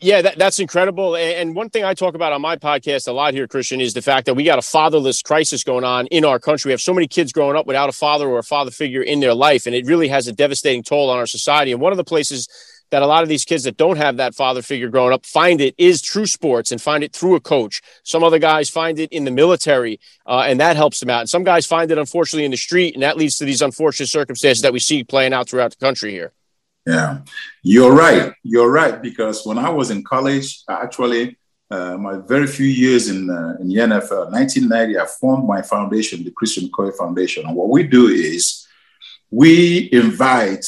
Yeah, 0.00 0.23
that, 0.23 0.38
that's 0.38 0.61
incredible. 0.61 1.16
And 1.16 1.57
one 1.57 1.71
thing 1.71 1.83
I 1.83 1.92
talk 1.92 2.14
about 2.14 2.33
on 2.33 2.40
my 2.40 2.54
podcast 2.54 3.09
a 3.09 3.12
lot 3.12 3.35
here, 3.35 3.49
Christian, 3.49 3.80
is 3.80 3.95
the 3.95 4.02
fact 4.02 4.26
that 4.26 4.35
we 4.35 4.45
got 4.45 4.59
a 4.59 4.62
fatherless 4.62 5.23
crisis 5.23 5.64
going 5.64 5.83
on 5.83 6.07
in 6.09 6.25
our 6.25 6.38
country. 6.38 6.68
We 6.68 6.73
have 6.73 6.80
so 6.80 6.95
many 6.95 7.09
kids 7.09 7.33
growing 7.33 7.57
up 7.57 7.66
without 7.66 7.88
a 7.88 7.92
father 7.92 8.28
or 8.28 8.38
a 8.38 8.45
father 8.45 8.71
figure 8.71 9.02
in 9.02 9.18
their 9.18 9.35
life, 9.35 9.66
and 9.66 9.75
it 9.75 9.87
really 9.87 10.07
has 10.07 10.28
a 10.28 10.33
devastating 10.33 10.85
toll 10.85 11.11
on 11.11 11.18
our 11.18 11.26
society. 11.26 11.73
And 11.73 11.80
one 11.80 11.92
of 11.92 11.97
the 11.97 12.04
places 12.04 12.49
that 12.90 13.02
a 13.02 13.07
lot 13.07 13.25
of 13.25 13.28
these 13.28 13.45
kids 13.45 13.64
that 13.64 13.76
don't 13.76 13.97
have 13.97 14.16
that 14.18 14.37
father 14.37 14.62
figure 14.62 14.88
growing 14.88 15.12
up 15.12 15.26
find 15.26 15.61
it 15.61 15.75
is 15.78 16.00
true 16.00 16.26
sports 16.26 16.71
and 16.71 16.80
find 16.80 17.02
it 17.02 17.12
through 17.12 17.35
a 17.35 17.40
coach. 17.40 17.83
Some 18.04 18.23
other 18.23 18.38
guys 18.38 18.71
find 18.71 19.00
it 19.00 19.12
in 19.12 19.25
the 19.25 19.33
military, 19.33 19.99
uh, 20.26 20.45
and 20.47 20.61
that 20.61 20.76
helps 20.76 21.00
them 21.00 21.11
out. 21.11 21.21
And 21.21 21.28
some 21.28 21.42
guys 21.42 21.66
find 21.66 21.90
it, 21.90 21.99
unfortunately, 21.99 22.45
in 22.45 22.52
the 22.52 22.57
street, 22.57 22.95
and 22.95 23.02
that 23.02 23.16
leads 23.16 23.37
to 23.38 23.45
these 23.45 23.62
unfortunate 23.62 24.07
circumstances 24.07 24.62
that 24.62 24.73
we 24.73 24.78
see 24.78 25.02
playing 25.02 25.33
out 25.33 25.49
throughout 25.49 25.71
the 25.71 25.85
country 25.85 26.12
here. 26.12 26.33
Yeah, 26.88 27.18
you're 27.62 27.92
right. 27.92 28.33
You're 28.42 28.71
right 28.71 29.02
because 29.02 29.45
when 29.45 29.59
I 29.59 29.68
was 29.68 29.90
in 29.90 30.02
college, 30.02 30.62
actually, 30.71 31.37
uh, 31.71 31.99
my 31.99 32.16
very 32.16 32.47
few 32.47 32.66
years 32.66 33.11
in 33.11 33.28
uh, 33.28 33.57
in 33.61 33.68
the 33.68 33.76
NFL, 33.76 34.33
1990, 34.33 34.99
I 34.99 35.04
formed 35.21 35.47
my 35.47 35.61
foundation, 35.61 36.25
the 36.25 36.30
Christian 36.30 36.71
Okoye 36.71 36.97
Foundation. 36.97 37.45
And 37.47 37.54
what 37.54 37.68
we 37.68 37.83
do 37.83 38.07
is 38.07 38.66
we 39.30 39.90
invite 39.92 40.64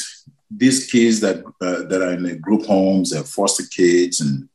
these 0.51 0.91
kids 0.93 1.21
that 1.21 1.39
uh, 1.63 1.89
that 1.89 2.03
are 2.03 2.13
in 2.13 2.25
the 2.25 2.37
group 2.37 2.67
homes 2.67 3.13
and 3.13 3.27
foster 3.27 3.65
kids 3.75 4.21
and 4.21 4.47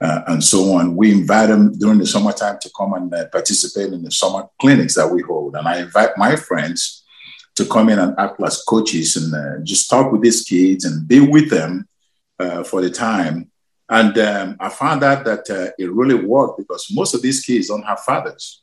uh, 0.00 0.22
and 0.28 0.42
so 0.42 0.72
on. 0.72 0.96
We 0.96 1.12
invite 1.12 1.50
them 1.50 1.76
during 1.78 1.98
the 1.98 2.06
summertime 2.06 2.58
to 2.62 2.70
come 2.74 2.94
and 2.94 3.12
uh, 3.12 3.26
participate 3.26 3.92
in 3.92 4.02
the 4.02 4.10
summer 4.10 4.48
clinics 4.58 4.94
that 4.94 5.12
we 5.12 5.20
hold. 5.20 5.54
And 5.54 5.68
I 5.68 5.80
invite 5.80 6.16
my 6.16 6.34
friends 6.36 6.99
to 7.60 7.66
come 7.66 7.88
in 7.92 7.98
and 7.98 8.14
act 8.18 8.40
as 8.42 8.62
coaches 8.62 9.16
and 9.16 9.34
uh, 9.34 9.62
just 9.62 9.88
talk 9.90 10.12
with 10.12 10.22
these 10.22 10.42
kids 10.42 10.84
and 10.84 11.06
be 11.06 11.20
with 11.20 11.50
them 11.50 11.86
uh, 12.38 12.62
for 12.64 12.80
the 12.80 12.90
time 12.90 13.50
And 13.90 14.16
um, 14.18 14.56
I 14.60 14.68
found 14.68 15.02
out 15.02 15.24
that 15.24 15.50
uh, 15.50 15.72
it 15.76 15.92
really 15.92 16.14
worked 16.14 16.58
because 16.58 16.86
most 16.92 17.12
of 17.12 17.22
these 17.22 17.44
kids 17.44 17.68
don't 17.68 17.82
have 17.82 18.00
fathers. 18.00 18.62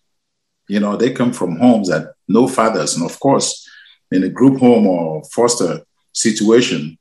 You 0.69 0.79
know, 0.79 0.95
they 0.95 1.11
come 1.11 1.33
from 1.33 1.57
homes 1.57 1.89
that 1.89 2.13
no 2.29 2.47
fathers. 2.47 2.95
And 2.95 3.03
of 3.05 3.19
course, 3.19 3.67
in 4.09 4.23
a 4.23 4.29
group 4.29 4.57
home 4.59 4.87
or 4.87 5.23
foster 5.25 5.81
situation, 6.13 6.97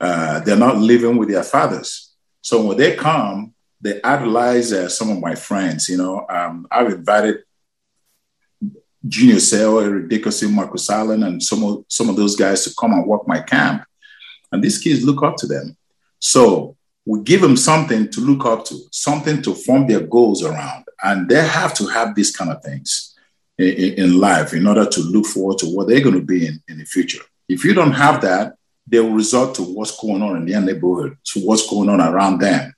uh, 0.00 0.38
they're 0.40 0.56
not 0.56 0.78
living 0.78 1.16
with 1.16 1.30
their 1.30 1.42
fathers. 1.42 2.14
So 2.42 2.64
when 2.64 2.78
they 2.78 2.94
come, 2.94 3.54
they 3.80 4.00
idolize 4.02 4.72
uh, 4.72 4.88
some 4.88 5.10
of 5.10 5.20
my 5.20 5.34
friends. 5.34 5.88
You 5.88 5.98
know, 5.98 6.26
um, 6.30 6.68
I've 6.70 6.92
invited 6.92 7.42
Junior 9.06 9.36
Seau, 9.36 9.84
Eric 9.84 10.08
Dickerson, 10.08 10.54
Marcus 10.54 10.88
Allen, 10.90 11.24
and 11.24 11.42
some 11.42 11.62
of, 11.62 11.84
some 11.88 12.08
of 12.08 12.16
those 12.16 12.36
guys 12.36 12.64
to 12.64 12.74
come 12.78 12.92
and 12.92 13.06
work 13.06 13.26
my 13.28 13.40
camp. 13.40 13.84
And 14.50 14.62
these 14.62 14.78
kids 14.78 15.04
look 15.04 15.22
up 15.22 15.36
to 15.38 15.46
them. 15.46 15.76
So 16.18 16.76
we 17.04 17.20
give 17.20 17.42
them 17.42 17.56
something 17.56 18.10
to 18.10 18.20
look 18.20 18.46
up 18.46 18.64
to, 18.66 18.78
something 18.90 19.42
to 19.42 19.54
form 19.54 19.86
their 19.86 20.00
goals 20.00 20.42
around. 20.42 20.86
And 21.02 21.28
they 21.28 21.46
have 21.46 21.74
to 21.74 21.86
have 21.86 22.14
these 22.14 22.34
kind 22.34 22.50
of 22.50 22.62
things 22.62 23.14
in, 23.58 23.94
in 23.94 24.20
life 24.20 24.54
in 24.54 24.66
order 24.66 24.86
to 24.86 25.00
look 25.00 25.26
forward 25.26 25.58
to 25.58 25.66
what 25.66 25.88
they're 25.88 26.00
going 26.00 26.18
to 26.18 26.24
be 26.24 26.46
in, 26.46 26.62
in 26.68 26.78
the 26.78 26.84
future. 26.84 27.22
If 27.48 27.64
you 27.64 27.74
don't 27.74 27.92
have 27.92 28.22
that, 28.22 28.54
they 28.86 29.00
will 29.00 29.10
resort 29.10 29.54
to 29.56 29.62
what's 29.62 29.98
going 30.00 30.22
on 30.22 30.36
in 30.36 30.46
their 30.46 30.60
neighborhood, 30.60 31.16
to 31.24 31.40
what's 31.40 31.68
going 31.68 31.88
on 31.88 32.00
around 32.00 32.38
them. 32.38 32.72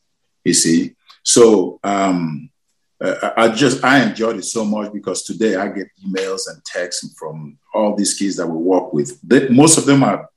You 0.44 0.54
see, 0.54 0.94
so 1.22 1.80
um, 1.82 2.50
uh, 3.00 3.30
I 3.36 3.48
just 3.48 3.84
I 3.84 4.02
enjoyed 4.02 4.36
it 4.36 4.44
so 4.44 4.64
much 4.64 4.92
because 4.92 5.22
today 5.22 5.56
I 5.56 5.68
get 5.68 5.88
emails 6.04 6.48
and 6.48 6.64
texts 6.64 7.14
from 7.18 7.58
all 7.74 7.94
these 7.94 8.14
kids 8.14 8.36
that 8.36 8.46
we 8.46 8.56
work 8.56 8.92
with. 8.92 9.20
They, 9.22 9.48
most 9.48 9.76
of 9.76 9.84
them 9.84 10.02
are 10.02 10.28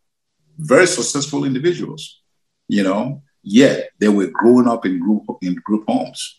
very 0.58 0.88
successful 0.88 1.46
individuals, 1.46 2.22
you 2.68 2.84
know. 2.84 3.24
Yet 3.42 3.92
they 4.00 4.10
were 4.10 4.28
growing 4.28 4.68
up 4.68 4.86
in 4.86 5.00
group 5.00 5.24
in 5.42 5.56
group 5.56 5.86
homes. 5.88 6.39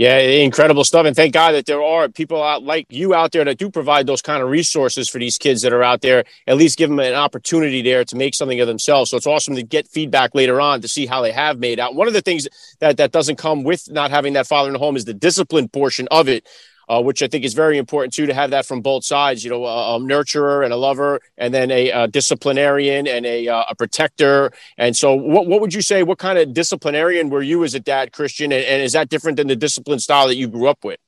Yeah, 0.00 0.16
incredible 0.16 0.84
stuff. 0.84 1.04
And 1.04 1.14
thank 1.14 1.34
God 1.34 1.52
that 1.52 1.66
there 1.66 1.82
are 1.82 2.08
people 2.08 2.42
out 2.42 2.62
like 2.62 2.86
you 2.88 3.12
out 3.12 3.32
there 3.32 3.44
that 3.44 3.58
do 3.58 3.68
provide 3.68 4.06
those 4.06 4.22
kind 4.22 4.42
of 4.42 4.48
resources 4.48 5.10
for 5.10 5.18
these 5.18 5.36
kids 5.36 5.60
that 5.60 5.74
are 5.74 5.82
out 5.82 6.00
there, 6.00 6.24
at 6.46 6.56
least 6.56 6.78
give 6.78 6.88
them 6.88 7.00
an 7.00 7.12
opportunity 7.12 7.82
there 7.82 8.02
to 8.06 8.16
make 8.16 8.34
something 8.34 8.58
of 8.62 8.66
themselves. 8.66 9.10
So 9.10 9.18
it's 9.18 9.26
awesome 9.26 9.56
to 9.56 9.62
get 9.62 9.86
feedback 9.86 10.34
later 10.34 10.58
on 10.58 10.80
to 10.80 10.88
see 10.88 11.04
how 11.04 11.20
they 11.20 11.32
have 11.32 11.58
made 11.58 11.78
out. 11.78 11.96
One 11.96 12.08
of 12.08 12.14
the 12.14 12.22
things 12.22 12.48
that, 12.78 12.96
that 12.96 13.12
doesn't 13.12 13.36
come 13.36 13.62
with 13.62 13.90
not 13.90 14.10
having 14.10 14.32
that 14.32 14.46
father 14.46 14.70
in 14.70 14.72
the 14.72 14.78
home 14.78 14.96
is 14.96 15.04
the 15.04 15.12
discipline 15.12 15.68
portion 15.68 16.08
of 16.10 16.28
it 16.28 16.48
uh, 16.90 17.00
which 17.00 17.22
I 17.22 17.28
think 17.28 17.44
is 17.44 17.54
very 17.54 17.78
important 17.78 18.12
too 18.12 18.26
to 18.26 18.34
have 18.34 18.50
that 18.50 18.66
from 18.66 18.80
both 18.80 19.04
sides. 19.04 19.44
You 19.44 19.50
know, 19.50 19.64
a, 19.64 19.96
a 19.96 20.00
nurturer 20.00 20.64
and 20.64 20.72
a 20.72 20.76
lover, 20.76 21.20
and 21.38 21.54
then 21.54 21.70
a, 21.70 21.90
a 21.90 22.08
disciplinarian 22.08 23.06
and 23.06 23.24
a, 23.24 23.46
uh, 23.46 23.64
a, 23.70 23.76
protector. 23.76 24.50
And 24.76 24.96
so, 24.96 25.14
what 25.14 25.46
what 25.46 25.60
would 25.60 25.72
you 25.72 25.82
say? 25.82 26.02
What 26.02 26.18
kind 26.18 26.36
of 26.36 26.52
disciplinarian 26.52 27.30
were 27.30 27.42
you 27.42 27.62
as 27.62 27.74
a 27.74 27.80
dad, 27.80 28.12
Christian? 28.12 28.50
And, 28.52 28.64
and 28.64 28.82
is 28.82 28.92
that 28.94 29.08
different 29.08 29.36
than 29.36 29.46
the 29.46 29.54
discipline 29.54 30.00
style 30.00 30.26
that 30.26 30.34
you 30.34 30.48
grew 30.48 30.66
up 30.66 30.84
with? 30.84 30.98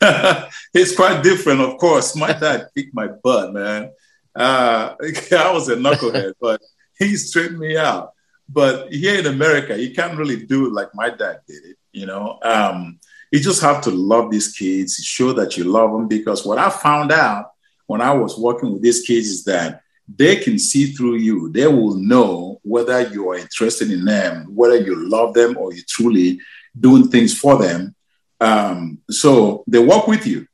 it's 0.00 0.96
quite 0.96 1.22
different, 1.22 1.60
of 1.60 1.76
course. 1.76 2.16
My 2.16 2.32
dad 2.32 2.68
kicked 2.74 2.94
my 2.94 3.08
butt, 3.08 3.52
man. 3.52 3.90
Uh, 4.34 4.94
I 5.36 5.52
was 5.52 5.68
a 5.68 5.76
knucklehead, 5.76 6.32
but 6.40 6.62
he 6.98 7.16
straightened 7.16 7.58
me 7.58 7.76
out. 7.76 8.12
But 8.48 8.90
here 8.90 9.18
in 9.18 9.26
America, 9.26 9.78
you 9.78 9.94
can't 9.94 10.16
really 10.16 10.46
do 10.46 10.66
it 10.66 10.72
like 10.72 10.88
my 10.94 11.10
dad 11.10 11.40
did 11.46 11.62
it. 11.64 11.76
You 11.92 12.06
know, 12.06 12.38
um, 12.42 12.98
you 13.30 13.40
just 13.40 13.62
have 13.62 13.80
to 13.82 13.90
love 13.90 14.30
these 14.30 14.52
kids, 14.52 14.96
show 14.96 15.32
that 15.34 15.56
you 15.56 15.64
love 15.64 15.92
them. 15.92 16.08
Because 16.08 16.44
what 16.44 16.58
I 16.58 16.68
found 16.68 17.12
out 17.12 17.52
when 17.86 18.00
I 18.00 18.12
was 18.12 18.38
working 18.38 18.72
with 18.72 18.82
these 18.82 19.02
kids 19.02 19.28
is 19.28 19.44
that 19.44 19.82
they 20.16 20.36
can 20.36 20.58
see 20.58 20.86
through 20.92 21.16
you. 21.16 21.50
They 21.50 21.66
will 21.66 21.94
know 21.94 22.60
whether 22.62 23.08
you 23.08 23.30
are 23.30 23.36
interested 23.36 23.90
in 23.90 24.04
them, 24.04 24.46
whether 24.54 24.76
you 24.76 25.08
love 25.08 25.34
them, 25.34 25.56
or 25.56 25.72
you 25.72 25.82
truly 25.88 26.40
doing 26.78 27.08
things 27.08 27.38
for 27.38 27.58
them. 27.58 27.94
Um, 28.40 28.98
so 29.10 29.64
they 29.66 29.78
work 29.78 30.06
with 30.06 30.26
you. 30.26 30.46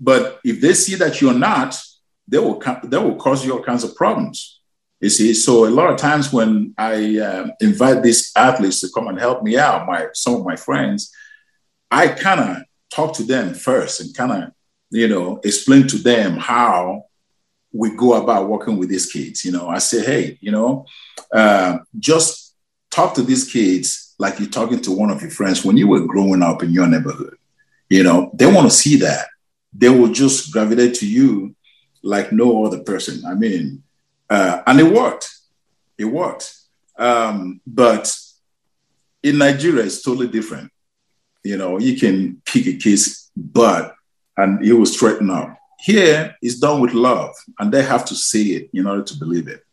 But 0.00 0.40
if 0.44 0.60
they 0.60 0.74
see 0.74 0.94
that 0.96 1.20
you're 1.20 1.34
not, 1.34 1.80
they 2.26 2.38
will 2.38 2.62
they 2.84 2.98
will 2.98 3.16
cause 3.16 3.44
you 3.44 3.52
all 3.52 3.62
kinds 3.62 3.84
of 3.84 3.94
problems. 3.94 4.60
You 5.00 5.10
see, 5.10 5.34
so 5.34 5.66
a 5.66 5.68
lot 5.68 5.90
of 5.90 5.98
times 5.98 6.32
when 6.32 6.74
I 6.78 7.18
um, 7.18 7.52
invite 7.60 8.02
these 8.02 8.30
athletes 8.36 8.80
to 8.80 8.88
come 8.94 9.08
and 9.08 9.18
help 9.18 9.42
me 9.42 9.58
out, 9.58 9.86
my 9.86 10.08
some 10.14 10.34
of 10.36 10.44
my 10.44 10.56
friends, 10.56 11.12
I 11.92 12.08
kind 12.08 12.40
of 12.40 12.56
talk 12.90 13.14
to 13.16 13.22
them 13.22 13.52
first 13.52 14.00
and 14.00 14.16
kind 14.16 14.32
of, 14.32 14.52
you 14.88 15.08
know, 15.08 15.40
explain 15.44 15.86
to 15.88 15.98
them 15.98 16.38
how 16.38 17.04
we 17.70 17.94
go 17.94 18.14
about 18.14 18.48
working 18.48 18.78
with 18.78 18.88
these 18.88 19.12
kids. 19.12 19.44
You 19.44 19.52
know, 19.52 19.68
I 19.68 19.78
say, 19.78 20.02
hey, 20.02 20.38
you 20.40 20.50
know, 20.50 20.86
uh, 21.30 21.78
just 21.98 22.54
talk 22.90 23.12
to 23.14 23.22
these 23.22 23.52
kids 23.52 24.14
like 24.18 24.38
you're 24.38 24.48
talking 24.48 24.80
to 24.80 24.90
one 24.90 25.10
of 25.10 25.20
your 25.20 25.30
friends 25.30 25.66
when 25.66 25.76
you 25.76 25.86
were 25.86 26.06
growing 26.06 26.42
up 26.42 26.62
in 26.62 26.70
your 26.70 26.86
neighborhood. 26.86 27.36
You 27.90 28.04
know, 28.04 28.30
they 28.32 28.46
want 28.46 28.70
to 28.70 28.74
see 28.74 28.96
that. 28.96 29.26
They 29.74 29.90
will 29.90 30.12
just 30.12 30.50
gravitate 30.50 30.94
to 30.96 31.06
you 31.06 31.54
like 32.02 32.32
no 32.32 32.64
other 32.64 32.82
person. 32.82 33.22
I 33.26 33.34
mean, 33.34 33.82
uh, 34.30 34.62
and 34.66 34.80
it 34.80 34.90
worked. 34.90 35.30
It 35.98 36.06
worked. 36.06 36.54
Um, 36.98 37.60
but 37.66 38.16
in 39.22 39.36
Nigeria, 39.36 39.84
it's 39.84 40.00
totally 40.00 40.28
different. 40.28 40.72
You 41.44 41.56
know, 41.56 41.78
you 41.78 41.98
can 41.98 42.40
kick 42.44 42.66
a 42.66 42.76
kid's 42.76 43.30
butt 43.36 43.94
and 44.36 44.64
he 44.64 44.72
will 44.72 44.86
straighten 44.86 45.30
up. 45.30 45.56
Here, 45.80 46.36
it's 46.40 46.58
done 46.58 46.80
with 46.80 46.92
love, 46.92 47.34
and 47.58 47.72
they 47.72 47.82
have 47.82 48.04
to 48.04 48.14
see 48.14 48.54
it 48.54 48.70
in 48.72 48.86
order 48.86 49.02
to 49.02 49.16
believe 49.16 49.48
it. 49.48 49.64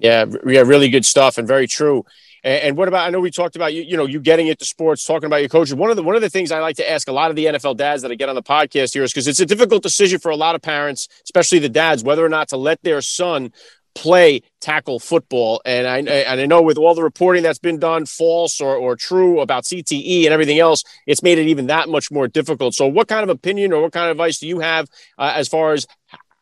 Yeah, 0.00 0.24
yeah, 0.44 0.60
really 0.60 0.88
good 0.88 1.06
stuff 1.06 1.38
and 1.38 1.46
very 1.46 1.68
true. 1.68 2.04
And, 2.44 2.62
and, 2.62 2.76
what 2.76 2.88
about? 2.88 3.06
I 3.06 3.10
know 3.10 3.20
we 3.20 3.30
talked 3.30 3.56
about 3.56 3.74
you, 3.74 3.82
you 3.82 3.96
know, 3.96 4.06
you 4.06 4.20
getting 4.20 4.46
into 4.48 4.64
sports, 4.64 5.04
talking 5.04 5.26
about 5.26 5.38
your 5.40 5.48
coaches. 5.48 5.74
One 5.74 5.90
of 5.90 5.96
the 5.96 6.02
one 6.02 6.14
of 6.14 6.22
the 6.22 6.30
things 6.30 6.52
I 6.52 6.60
like 6.60 6.76
to 6.76 6.88
ask 6.88 7.08
a 7.08 7.12
lot 7.12 7.30
of 7.30 7.36
the 7.36 7.46
NFL 7.46 7.76
dads 7.76 8.02
that 8.02 8.10
I 8.10 8.14
get 8.14 8.28
on 8.28 8.34
the 8.34 8.42
podcast 8.42 8.92
here 8.92 9.02
is 9.02 9.12
because 9.12 9.26
it's 9.26 9.40
a 9.40 9.46
difficult 9.46 9.82
decision 9.82 10.18
for 10.18 10.30
a 10.30 10.36
lot 10.36 10.54
of 10.54 10.62
parents, 10.62 11.08
especially 11.24 11.58
the 11.58 11.68
dads, 11.68 12.04
whether 12.04 12.24
or 12.24 12.28
not 12.28 12.48
to 12.48 12.56
let 12.56 12.82
their 12.82 13.00
son 13.00 13.52
play 13.98 14.42
tackle 14.60 15.00
football. 15.00 15.60
And 15.64 15.86
I 15.86 15.98
and 15.98 16.40
I 16.40 16.46
know 16.46 16.62
with 16.62 16.78
all 16.78 16.94
the 16.94 17.02
reporting 17.02 17.42
that's 17.42 17.58
been 17.58 17.80
done, 17.80 18.06
false 18.06 18.60
or, 18.60 18.76
or 18.76 18.94
true 18.94 19.40
about 19.40 19.64
CTE 19.64 20.24
and 20.24 20.32
everything 20.32 20.60
else, 20.60 20.84
it's 21.06 21.22
made 21.22 21.38
it 21.38 21.48
even 21.48 21.66
that 21.66 21.88
much 21.88 22.10
more 22.10 22.28
difficult. 22.28 22.74
So, 22.74 22.86
what 22.86 23.08
kind 23.08 23.24
of 23.24 23.28
opinion 23.28 23.72
or 23.72 23.82
what 23.82 23.92
kind 23.92 24.06
of 24.06 24.12
advice 24.12 24.38
do 24.38 24.46
you 24.46 24.60
have 24.60 24.88
uh, 25.18 25.32
as 25.34 25.48
far 25.48 25.72
as 25.72 25.86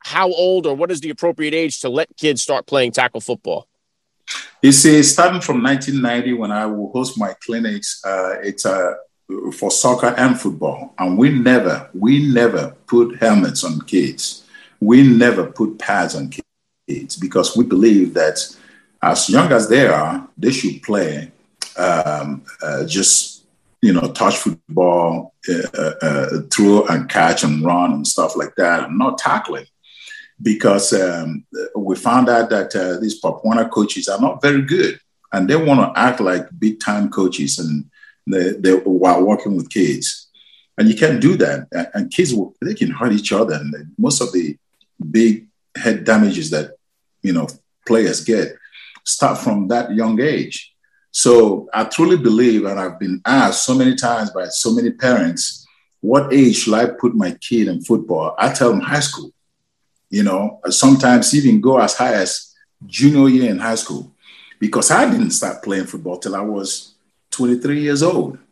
how 0.01 0.31
old 0.31 0.67
or 0.67 0.77
what 0.77 0.91
is 0.91 1.01
the 1.01 1.11
appropriate 1.11 1.55
age 1.55 1.81
to 1.81 1.89
let 1.89 2.15
kids 2.17 2.43
start 2.43 2.67
playing 2.67 2.93
tackle 2.93 3.21
football? 3.21 3.67
You 4.61 4.73
see, 4.73 5.03
starting 5.03 5.41
from 5.41 5.63
1990, 5.63 6.35
when 6.35 6.51
I 6.51 6.67
will 6.67 6.91
host 6.93 7.19
my 7.19 7.35
clinics, 7.45 8.05
uh, 8.05 8.35
it's 8.43 8.67
uh, 8.67 8.95
for 9.53 9.71
soccer 9.71 10.15
and 10.17 10.39
football, 10.39 10.95
and 10.99 11.17
we 11.17 11.31
never, 11.31 11.89
we 11.95 12.33
never 12.33 12.77
put 12.87 13.17
helmets 13.17 13.65
on 13.65 13.81
kids. 13.83 14.45
We 14.79 15.03
never 15.03 15.47
put 15.47 15.79
pads 15.79 16.15
on 16.15 16.29
kids 16.29 16.46
kids 16.88 17.16
because 17.16 17.57
we 17.57 17.64
believe 17.64 18.14
that 18.14 18.38
as 19.02 19.28
young 19.28 19.52
as 19.52 19.69
they 19.69 19.87
are, 19.87 20.28
they 20.37 20.50
should 20.50 20.83
play 20.83 21.31
um, 21.76 22.45
uh, 22.62 22.85
just 22.87 23.45
you 23.83 23.93
know 23.93 24.12
touch 24.12 24.37
football, 24.37 25.35
uh, 25.49 25.93
uh, 26.02 26.40
throw 26.52 26.87
and 26.87 27.09
catch 27.09 27.45
and 27.45 27.64
run 27.64 27.93
and 27.93 28.07
stuff 28.07 28.37
like 28.37 28.55
that, 28.57 28.90
not 28.90 29.19
tackling. 29.19 29.66
Because 30.40 30.93
um, 30.93 31.47
we 31.75 31.97
found 31.97 32.28
out 32.28 32.50
that 32.50 32.75
uh, 32.76 33.00
these 33.00 33.19
Warner 33.23 33.69
coaches 33.69 34.07
are 34.09 34.21
not 34.21 34.43
very 34.43 34.62
good, 34.62 35.00
and 35.33 35.49
they 35.49 35.57
want 35.57 35.81
to 35.81 35.99
act 35.99 36.21
like 36.21 36.47
big 36.59 36.78
time 36.81 37.09
coaches, 37.11 37.59
and 37.59 37.88
they, 38.26 38.50
they 38.52 38.73
while 38.73 39.23
working 39.23 39.57
with 39.57 39.71
kids, 39.71 40.28
and 40.76 40.88
you 40.88 40.97
can't 40.97 41.23
do 41.23 41.37
that. 41.37 41.69
And 41.95 42.11
kids 42.11 42.35
they 42.61 42.75
can 42.75 42.90
hurt 42.90 43.12
each 43.12 43.33
other, 43.33 43.55
and 43.55 43.95
most 43.99 44.21
of 44.21 44.33
the 44.33 44.59
big 45.11 45.46
head 45.76 46.04
damages 46.04 46.50
that 46.50 46.73
you 47.23 47.33
know 47.33 47.49
players 47.87 48.25
get 48.25 48.56
start 49.04 49.38
from 49.38 49.68
that 49.68 49.95
young 49.95 50.21
age. 50.21 50.75
So 51.12 51.68
I 51.73 51.85
truly 51.85 52.18
believe, 52.18 52.66
and 52.66 52.78
I've 52.78 52.99
been 52.99 53.23
asked 53.25 53.64
so 53.64 53.75
many 53.75 53.95
times 53.95 54.30
by 54.30 54.47
so 54.49 54.75
many 54.75 54.90
parents, 54.90 55.66
what 56.00 56.33
age 56.33 56.56
should 56.56 56.75
I 56.75 56.87
put 56.87 57.14
my 57.14 57.30
kid 57.40 57.68
in 57.68 57.80
football? 57.80 58.35
I 58.38 58.52
tell 58.52 58.71
them 58.71 58.80
high 58.80 59.00
school. 59.00 59.30
You 60.11 60.25
know, 60.25 60.61
sometimes 60.68 61.35
even 61.35 61.61
go 61.61 61.78
as 61.78 61.97
high 61.97 62.14
as 62.14 62.54
junior 62.87 63.28
year 63.28 63.50
in 63.50 63.59
high 63.59 63.76
school, 63.76 64.12
because 64.61 64.90
I 64.90 65.11
didn't 65.11 65.30
start 65.30 65.62
playing 65.62 65.87
football 65.87 66.18
till 66.18 66.37
I 66.37 66.42
was 66.42 66.95
23 67.30 67.80
years 67.80 68.02
old. 68.02 68.38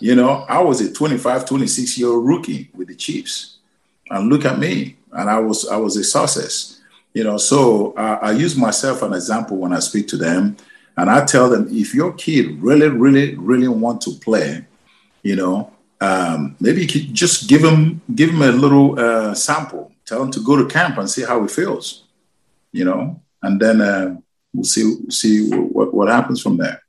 You 0.00 0.16
know, 0.16 0.44
I 0.48 0.60
was 0.60 0.80
a 0.80 0.92
25, 0.92 1.46
26 1.46 1.98
year 1.98 2.08
old 2.08 2.26
rookie 2.26 2.68
with 2.74 2.88
the 2.88 2.96
Chiefs, 2.96 3.57
and 4.10 4.28
look 4.28 4.44
at 4.44 4.58
me, 4.58 4.96
and 5.12 5.28
I 5.30 5.38
was 5.38 5.68
I 5.68 5.76
was 5.76 5.96
a 5.96 6.04
success. 6.04 6.80
You 7.14 7.24
know, 7.24 7.38
so 7.38 7.92
uh, 7.92 8.18
I 8.22 8.32
use 8.32 8.56
myself 8.56 9.02
an 9.02 9.12
example 9.12 9.56
when 9.56 9.72
I 9.72 9.80
speak 9.80 10.08
to 10.08 10.16
them, 10.16 10.56
and 10.96 11.10
I 11.10 11.24
tell 11.24 11.48
them 11.48 11.66
if 11.70 11.94
your 11.94 12.12
kid 12.12 12.62
really, 12.62 12.88
really, 12.88 13.34
really 13.36 13.68
want 13.68 14.00
to 14.02 14.12
play, 14.12 14.66
you 15.22 15.36
know, 15.36 15.72
um, 16.00 16.56
maybe 16.60 16.82
you 16.82 16.88
could 16.88 17.14
just 17.14 17.48
give 17.48 17.64
him 17.64 18.00
give 18.14 18.30
him 18.30 18.42
a 18.42 18.52
little 18.52 18.98
uh, 18.98 19.34
sample. 19.34 19.92
Tell 20.04 20.22
him 20.22 20.30
to 20.32 20.40
go 20.40 20.56
to 20.56 20.66
camp 20.66 20.98
and 20.98 21.08
see 21.10 21.24
how 21.24 21.42
he 21.42 21.48
feels, 21.48 22.04
you 22.72 22.84
know, 22.84 23.20
and 23.42 23.60
then 23.60 23.80
uh, 23.80 24.16
we'll 24.54 24.64
see 24.64 25.10
see 25.10 25.50
what 25.50 25.92
what 25.92 26.08
happens 26.08 26.40
from 26.42 26.56
there. 26.56 26.82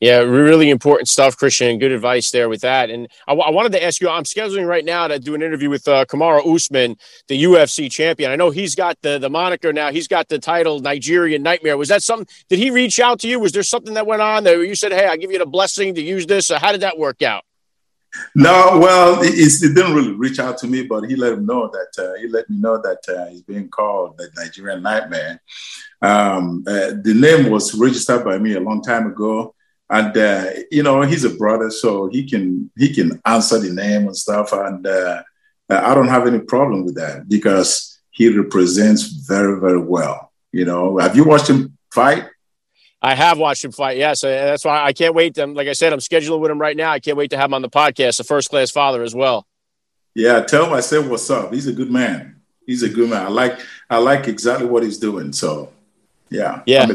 Yeah, 0.00 0.18
really 0.18 0.70
important 0.70 1.08
stuff, 1.08 1.36
Christian. 1.36 1.78
Good 1.78 1.90
advice 1.90 2.30
there 2.30 2.48
with 2.48 2.60
that. 2.60 2.88
And 2.88 3.08
I, 3.26 3.32
w- 3.32 3.44
I 3.44 3.50
wanted 3.50 3.72
to 3.72 3.82
ask 3.82 4.00
you, 4.00 4.08
I'm 4.08 4.22
scheduling 4.22 4.66
right 4.66 4.84
now 4.84 5.08
to 5.08 5.18
do 5.18 5.34
an 5.34 5.42
interview 5.42 5.68
with 5.68 5.88
uh, 5.88 6.04
Kamaru 6.04 6.54
Usman, 6.54 6.96
the 7.26 7.42
UFC 7.42 7.90
champion. 7.90 8.30
I 8.30 8.36
know 8.36 8.50
he's 8.50 8.76
got 8.76 8.96
the, 9.02 9.18
the 9.18 9.28
moniker 9.28 9.72
now. 9.72 9.90
He's 9.90 10.06
got 10.06 10.28
the 10.28 10.38
title 10.38 10.78
Nigerian 10.78 11.42
Nightmare. 11.42 11.76
Was 11.76 11.88
that 11.88 12.04
something? 12.04 12.28
Did 12.48 12.60
he 12.60 12.70
reach 12.70 13.00
out 13.00 13.18
to 13.20 13.28
you? 13.28 13.40
Was 13.40 13.50
there 13.50 13.64
something 13.64 13.94
that 13.94 14.06
went 14.06 14.22
on 14.22 14.44
there? 14.44 14.62
You 14.62 14.76
said, 14.76 14.92
"Hey, 14.92 15.06
I 15.06 15.16
give 15.16 15.32
you 15.32 15.38
the 15.38 15.46
blessing 15.46 15.94
to 15.96 16.02
use 16.02 16.26
this." 16.26 16.48
how 16.48 16.70
did 16.70 16.82
that 16.82 16.96
work 16.96 17.22
out? 17.22 17.42
No, 18.34 18.78
well, 18.80 19.20
it, 19.22 19.34
it, 19.34 19.74
didn't 19.74 19.94
really 19.94 20.12
reach 20.12 20.38
out 20.38 20.58
to 20.58 20.66
me, 20.66 20.84
but 20.84 21.04
he 21.04 21.16
let 21.16 21.34
him 21.34 21.44
know 21.44 21.68
that 21.68 22.02
uh, 22.02 22.14
he 22.18 22.28
let 22.28 22.48
me 22.48 22.58
know 22.58 22.80
that 22.80 23.00
uh, 23.08 23.26
he's 23.26 23.42
being 23.42 23.68
called 23.68 24.16
the 24.16 24.30
Nigerian 24.36 24.82
Nightmare. 24.82 25.42
Um, 26.00 26.64
uh, 26.66 26.92
the 27.02 27.14
name 27.14 27.50
was 27.50 27.74
registered 27.74 28.24
by 28.24 28.38
me 28.38 28.54
a 28.54 28.60
long 28.60 28.82
time 28.82 29.06
ago 29.06 29.54
and 29.90 30.16
uh, 30.16 30.50
you 30.70 30.82
know 30.82 31.02
he's 31.02 31.24
a 31.24 31.30
brother, 31.30 31.70
so 31.70 32.08
he 32.08 32.28
can 32.28 32.70
he 32.76 32.94
can 32.94 33.20
answer 33.24 33.58
the 33.58 33.70
name 33.70 34.06
and 34.06 34.16
stuff, 34.16 34.52
and 34.52 34.86
uh, 34.86 35.22
I 35.68 35.94
don't 35.94 36.08
have 36.08 36.26
any 36.26 36.40
problem 36.40 36.84
with 36.84 36.96
that 36.96 37.28
because 37.28 37.98
he 38.10 38.28
represents 38.28 39.02
very 39.02 39.60
very 39.60 39.80
well. 39.80 40.32
You 40.52 40.64
know, 40.64 40.98
have 40.98 41.16
you 41.16 41.24
watched 41.24 41.48
him 41.48 41.76
fight? 41.92 42.26
I 43.00 43.14
have 43.14 43.38
watched 43.38 43.64
him 43.64 43.72
fight. 43.72 43.96
Yes, 43.96 44.22
that's 44.22 44.64
why 44.64 44.82
I 44.82 44.92
can't 44.92 45.14
wait. 45.14 45.36
To, 45.36 45.46
like 45.46 45.68
I 45.68 45.72
said, 45.72 45.92
I'm 45.92 46.00
scheduling 46.00 46.40
with 46.40 46.50
him 46.50 46.60
right 46.60 46.76
now. 46.76 46.90
I 46.90 46.98
can't 46.98 47.16
wait 47.16 47.30
to 47.30 47.36
have 47.36 47.50
him 47.50 47.54
on 47.54 47.62
the 47.62 47.70
podcast. 47.70 48.18
A 48.18 48.24
first 48.24 48.50
class 48.50 48.70
father 48.70 49.02
as 49.02 49.14
well. 49.14 49.46
Yeah, 50.14 50.40
tell 50.40 50.66
him 50.66 50.72
I 50.72 50.80
said 50.80 51.08
what's 51.08 51.30
up. 51.30 51.52
He's 51.52 51.68
a 51.68 51.72
good 51.72 51.92
man. 51.92 52.40
He's 52.66 52.82
a 52.82 52.88
good 52.88 53.08
man. 53.08 53.24
I 53.24 53.28
like 53.28 53.60
I 53.88 53.98
like 53.98 54.26
exactly 54.26 54.66
what 54.66 54.82
he's 54.82 54.98
doing. 54.98 55.32
So, 55.32 55.72
yeah, 56.28 56.62
yeah. 56.66 56.86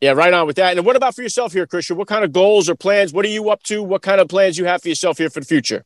Yeah, 0.00 0.12
right 0.12 0.32
on 0.32 0.46
with 0.46 0.56
that. 0.56 0.76
And 0.76 0.84
what 0.84 0.96
about 0.96 1.14
for 1.14 1.22
yourself 1.22 1.52
here, 1.52 1.66
Christian? 1.66 1.96
What 1.96 2.08
kind 2.08 2.24
of 2.24 2.32
goals 2.32 2.68
or 2.68 2.74
plans? 2.74 3.12
What 3.12 3.24
are 3.24 3.28
you 3.28 3.50
up 3.50 3.62
to? 3.64 3.82
What 3.82 4.02
kind 4.02 4.20
of 4.20 4.28
plans 4.28 4.58
you 4.58 4.64
have 4.66 4.82
for 4.82 4.88
yourself 4.88 5.18
here 5.18 5.30
for 5.30 5.40
the 5.40 5.46
future? 5.46 5.84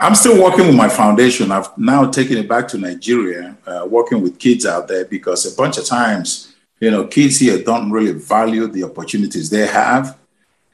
I'm 0.00 0.14
still 0.14 0.42
working 0.42 0.66
with 0.66 0.76
my 0.76 0.88
foundation. 0.88 1.50
I've 1.50 1.76
now 1.76 2.10
taken 2.10 2.38
it 2.38 2.48
back 2.48 2.68
to 2.68 2.78
Nigeria, 2.78 3.56
uh, 3.66 3.86
working 3.88 4.22
with 4.22 4.38
kids 4.38 4.64
out 4.64 4.88
there 4.88 5.04
because 5.04 5.52
a 5.52 5.56
bunch 5.56 5.78
of 5.78 5.84
times, 5.84 6.54
you 6.80 6.90
know, 6.90 7.06
kids 7.06 7.38
here 7.38 7.62
don't 7.62 7.90
really 7.90 8.12
value 8.12 8.66
the 8.68 8.84
opportunities 8.84 9.50
they 9.50 9.66
have. 9.66 10.16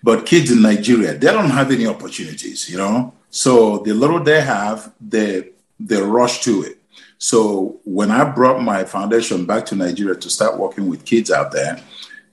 But 0.03 0.27
kids 0.27 0.51
in 0.51 0.61
Nigeria, 0.61 1.15
they 1.15 1.33
don't 1.33 1.49
have 1.49 1.71
any 1.71 1.87
opportunities, 1.87 2.69
you 2.69 2.77
know. 2.77 3.15
So 3.31 3.79
the 3.79 3.95
little 3.95 4.23
they 4.23 4.43
have, 4.43 4.93
they 5.01 5.49
they 5.81 6.01
rush 6.01 6.43
to 6.43 6.63
it. 6.63 6.79
So 7.19 7.81
when 7.85 8.11
I 8.11 8.23
brought 8.25 8.63
my 8.63 8.85
foundation 8.85 9.47
back 9.47 9.65
to 9.67 9.77
Nigeria 9.77 10.15
to 10.17 10.29
start 10.29 10.59
working 10.59 10.89
with 10.91 11.07
kids 11.07 11.31
out 11.31 11.53
there, 11.53 11.81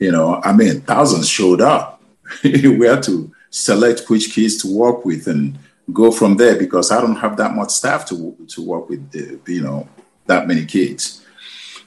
you 0.02 0.12
know, 0.12 0.42
I 0.44 0.52
mean, 0.52 0.82
thousands 0.82 1.30
showed 1.30 1.62
up. 1.62 2.02
we 2.44 2.88
had 2.88 3.04
to 3.04 3.32
select 3.52 4.10
which 4.10 4.34
kids 4.34 4.58
to 4.64 4.76
work 4.76 5.06
with 5.06 5.28
and 5.28 5.60
go 5.94 6.12
from 6.12 6.38
there 6.38 6.58
because 6.58 6.92
I 6.92 7.00
don't 7.00 7.18
have 7.18 7.38
that 7.38 7.54
much 7.54 7.70
staff 7.70 8.08
to 8.08 8.36
to 8.50 8.66
work 8.66 8.90
with, 8.90 9.04
uh, 9.16 9.38
you 9.46 9.62
know, 9.62 9.88
that 10.26 10.48
many 10.48 10.66
kids. 10.66 11.24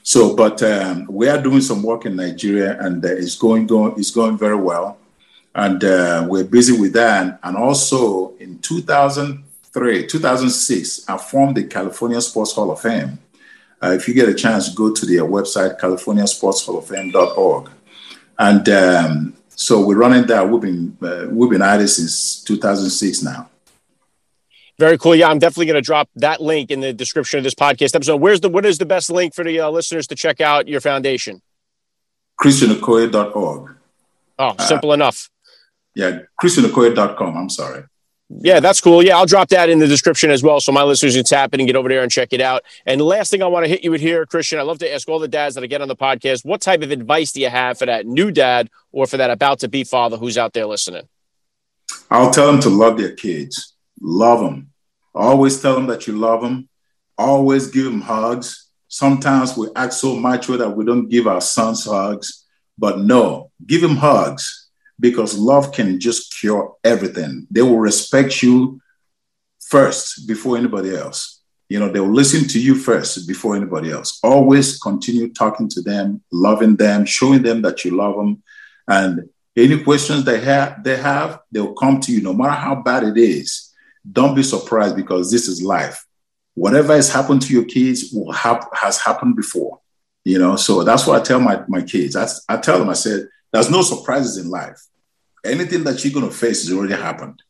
So, 0.01 0.33
but 0.33 0.63
um, 0.63 1.07
we 1.09 1.27
are 1.27 1.41
doing 1.41 1.59
some 1.59 1.83
work 1.83 2.05
in 2.05 2.15
Nigeria, 2.15 2.79
and 2.79 3.03
uh, 3.03 3.09
it's 3.09 3.35
going 3.35 3.67
going 3.67 3.95
it's 3.97 4.11
going 4.11 4.37
very 4.37 4.55
well, 4.69 4.97
and 5.53 5.83
uh, 5.83 6.25
we're 6.29 6.45
busy 6.45 6.79
with 6.79 6.93
that. 6.93 7.37
And 7.43 7.57
also 7.57 8.33
in 8.37 8.59
2003, 8.59 10.07
2006, 10.07 11.09
I 11.09 11.17
formed 11.17 11.57
the 11.57 11.65
California 11.65 12.21
Sports 12.21 12.53
Hall 12.53 12.71
of 12.71 12.79
Fame. 12.79 13.19
Uh, 13.83 13.91
if 13.91 14.07
you 14.07 14.13
get 14.13 14.29
a 14.29 14.33
chance, 14.33 14.73
go 14.73 14.93
to 14.93 15.05
their 15.05 15.25
website, 15.25 15.77
californiasportshalloffame.org. 15.81 17.71
And 18.37 18.67
um, 18.69 19.33
so 19.49 19.85
we're 19.85 19.97
running 19.97 20.27
that. 20.27 20.49
We've 20.49 20.61
been 20.61 20.97
uh, 21.01 21.27
we've 21.29 21.49
been 21.49 21.61
at 21.61 21.81
it 21.81 21.87
since 21.87 22.43
2006 22.43 23.23
now. 23.23 23.49
Very 24.77 24.97
cool. 24.97 25.15
Yeah, 25.15 25.29
I'm 25.29 25.39
definitely 25.39 25.67
going 25.67 25.75
to 25.75 25.81
drop 25.81 26.09
that 26.17 26.41
link 26.41 26.69
in 26.69 26.81
the 26.81 26.91
description 26.91 27.37
of 27.37 27.45
this 27.45 27.55
podcast 27.55 27.95
episode. 27.95 28.17
Where's 28.17 28.41
the 28.41 28.49
what 28.49 28.65
is 28.65 28.77
the 28.77 28.85
best 28.85 29.09
link 29.09 29.33
for 29.33 29.43
the 29.43 29.61
uh, 29.61 29.69
listeners 29.69 30.07
to 30.07 30.15
check 30.15 30.41
out 30.41 30.67
your 30.67 30.81
foundation? 30.81 31.41
ChristianOkoye.org. 32.41 33.75
Oh, 34.37 34.55
simple 34.59 34.91
uh, 34.91 34.95
enough. 34.95 35.29
Yeah, 35.95 36.19
ChristianOkoye.com. 36.41 37.37
I'm 37.37 37.49
sorry. 37.49 37.83
Yeah, 38.29 38.59
that's 38.59 38.81
cool. 38.81 39.03
Yeah, 39.03 39.17
I'll 39.17 39.27
drop 39.27 39.49
that 39.49 39.69
in 39.69 39.77
the 39.77 39.87
description 39.87 40.31
as 40.31 40.41
well. 40.41 40.59
So 40.59 40.71
my 40.71 40.81
listeners 40.81 41.15
can 41.15 41.23
tap 41.23 41.53
in 41.53 41.59
and 41.59 41.67
get 41.67 41.75
over 41.75 41.87
there 41.87 42.01
and 42.01 42.11
check 42.11 42.33
it 42.33 42.41
out. 42.41 42.63
And 42.85 42.99
last 42.99 43.29
thing 43.29 43.43
I 43.43 43.47
want 43.47 43.65
to 43.65 43.69
hit 43.69 43.83
you 43.83 43.91
with 43.91 44.01
here, 44.01 44.25
Christian, 44.25 44.57
I 44.57 44.63
love 44.63 44.79
to 44.79 44.91
ask 44.91 45.07
all 45.07 45.19
the 45.19 45.27
dads 45.27 45.53
that 45.55 45.63
I 45.63 45.67
get 45.67 45.81
on 45.81 45.87
the 45.87 45.95
podcast, 45.95 46.43
what 46.43 46.61
type 46.61 46.81
of 46.81 46.89
advice 46.89 47.31
do 47.33 47.41
you 47.41 47.49
have 47.49 47.77
for 47.77 47.85
that 47.85 48.07
new 48.07 48.31
dad 48.31 48.69
or 48.91 49.05
for 49.05 49.17
that 49.17 49.29
about 49.29 49.59
to 49.59 49.67
be 49.67 49.83
father 49.83 50.17
who's 50.17 50.39
out 50.39 50.53
there 50.53 50.65
listening? 50.65 51.07
I'll 52.09 52.31
tell 52.31 52.51
them 52.51 52.61
to 52.61 52.69
love 52.69 52.97
their 52.97 53.13
kids. 53.13 53.75
Love 54.01 54.39
them. 54.39 54.71
Always 55.13 55.61
tell 55.61 55.75
them 55.75 55.87
that 55.87 56.07
you 56.07 56.17
love 56.17 56.41
them. 56.41 56.67
Always 57.17 57.67
give 57.67 57.85
them 57.85 58.01
hugs. 58.01 58.69
Sometimes 58.87 59.55
we 59.55 59.67
act 59.75 59.93
so 59.93 60.15
macho 60.15 60.57
that 60.57 60.71
we 60.71 60.83
don't 60.83 61.09
give 61.09 61.27
our 61.27 61.41
sons 61.41 61.85
hugs. 61.85 62.45
But 62.77 62.99
no, 62.99 63.51
give 63.65 63.81
them 63.81 63.97
hugs 63.97 64.64
because 64.99 65.37
love 65.37 65.71
can 65.71 65.99
just 65.99 66.35
cure 66.39 66.75
everything. 66.83 67.47
They 67.51 67.61
will 67.61 67.79
respect 67.79 68.41
you 68.41 68.81
first 69.59 70.27
before 70.27 70.57
anybody 70.57 70.95
else. 70.95 71.41
You 71.69 71.79
know, 71.79 71.89
they 71.89 71.99
will 71.99 72.13
listen 72.13 72.47
to 72.49 72.59
you 72.59 72.75
first 72.75 73.27
before 73.27 73.55
anybody 73.55 73.91
else. 73.91 74.19
Always 74.23 74.77
continue 74.77 75.33
talking 75.33 75.67
to 75.69 75.81
them, 75.81 76.21
loving 76.31 76.75
them, 76.75 77.05
showing 77.05 77.41
them 77.41 77.61
that 77.63 77.83
you 77.83 77.97
love 77.97 78.15
them. 78.15 78.43
And 78.87 79.29
any 79.57 79.83
questions 79.83 80.23
they 80.23 80.39
have, 80.41 80.83
they 80.83 80.97
have, 80.97 81.39
they'll 81.51 81.73
come 81.73 81.99
to 82.01 82.11
you 82.11 82.21
no 82.21 82.33
matter 82.33 82.51
how 82.51 82.75
bad 82.75 83.03
it 83.03 83.17
is. 83.17 83.73
Don't 84.09 84.35
be 84.35 84.43
surprised 84.43 84.95
because 84.95 85.31
this 85.31 85.47
is 85.47 85.63
life. 85.63 86.05
Whatever 86.53 86.93
has 86.93 87.11
happened 87.11 87.41
to 87.43 87.53
your 87.53 87.65
kids 87.65 88.11
will 88.13 88.31
have 88.31 88.67
has 88.73 89.01
happened 89.01 89.35
before. 89.35 89.79
You 90.25 90.39
know, 90.39 90.55
so 90.55 90.83
that's 90.83 91.05
what 91.05 91.21
I 91.21 91.23
tell 91.23 91.39
my, 91.39 91.61
my 91.67 91.83
kids. 91.83 92.15
I, 92.15 92.27
I 92.49 92.57
tell 92.57 92.79
them, 92.79 92.89
I 92.89 92.93
said, 92.93 93.29
there's 93.53 93.69
no 93.69 93.83
surprises 93.83 94.37
in 94.37 94.49
life. 94.49 94.81
Anything 95.45 95.83
that 95.83 96.03
you're 96.03 96.13
going 96.13 96.27
to 96.27 96.35
face 96.35 96.67
has 96.67 96.75
already 96.75 96.95
happened. 96.95 97.41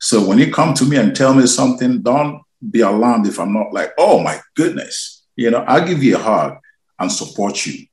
So 0.00 0.26
when 0.26 0.38
you 0.38 0.50
come 0.52 0.72
to 0.74 0.84
me 0.84 0.96
and 0.96 1.14
tell 1.14 1.34
me 1.34 1.46
something, 1.46 2.00
don't 2.00 2.42
be 2.70 2.80
alarmed 2.80 3.26
if 3.26 3.38
I'm 3.38 3.52
not 3.52 3.72
like, 3.72 3.92
oh 3.98 4.18
my 4.22 4.40
goodness. 4.54 5.24
You 5.36 5.50
know, 5.50 5.58
I'll 5.58 5.86
give 5.86 6.02
you 6.02 6.16
a 6.16 6.18
hug 6.18 6.56
and 6.98 7.12
support 7.12 7.66
you. 7.66 7.86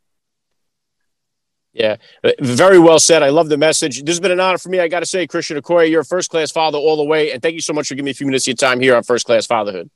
Yeah, 1.74 1.98
uh, 2.24 2.32
very 2.40 2.78
well 2.80 3.00
said. 3.00 3.24
I 3.24 3.30
love 3.30 3.50
the 3.50 3.58
message. 3.58 4.04
This 4.04 4.14
has 4.14 4.20
been 4.20 4.32
an 4.32 4.40
honor 4.40 4.60
for 4.60 4.70
me. 4.70 4.80
I 4.80 4.88
got 4.88 5.00
to 5.00 5.06
say, 5.06 5.28
Christian 5.28 5.60
Okoye, 5.60 5.90
you're 5.90 6.02
a 6.02 6.06
first 6.06 6.30
class 6.30 6.52
father 6.52 6.78
all 6.78 6.96
the 6.96 7.04
way. 7.04 7.32
And 7.32 7.42
thank 7.42 7.56
you 7.56 7.62
so 7.62 7.74
much 7.74 7.88
for 7.88 7.96
giving 7.96 8.06
me 8.06 8.12
a 8.12 8.14
few 8.14 8.28
minutes 8.28 8.46
of 8.46 8.50
your 8.50 8.56
time 8.56 8.80
here 8.80 8.96
on 8.96 9.04
First 9.04 9.26
Class 9.26 9.48
Fatherhood. 9.48 9.90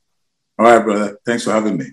All 0.58 0.66
right, 0.66 0.84
brother. 0.84 1.18
Thanks 1.24 1.44
for 1.44 1.52
having 1.52 1.76
me. 1.76 1.86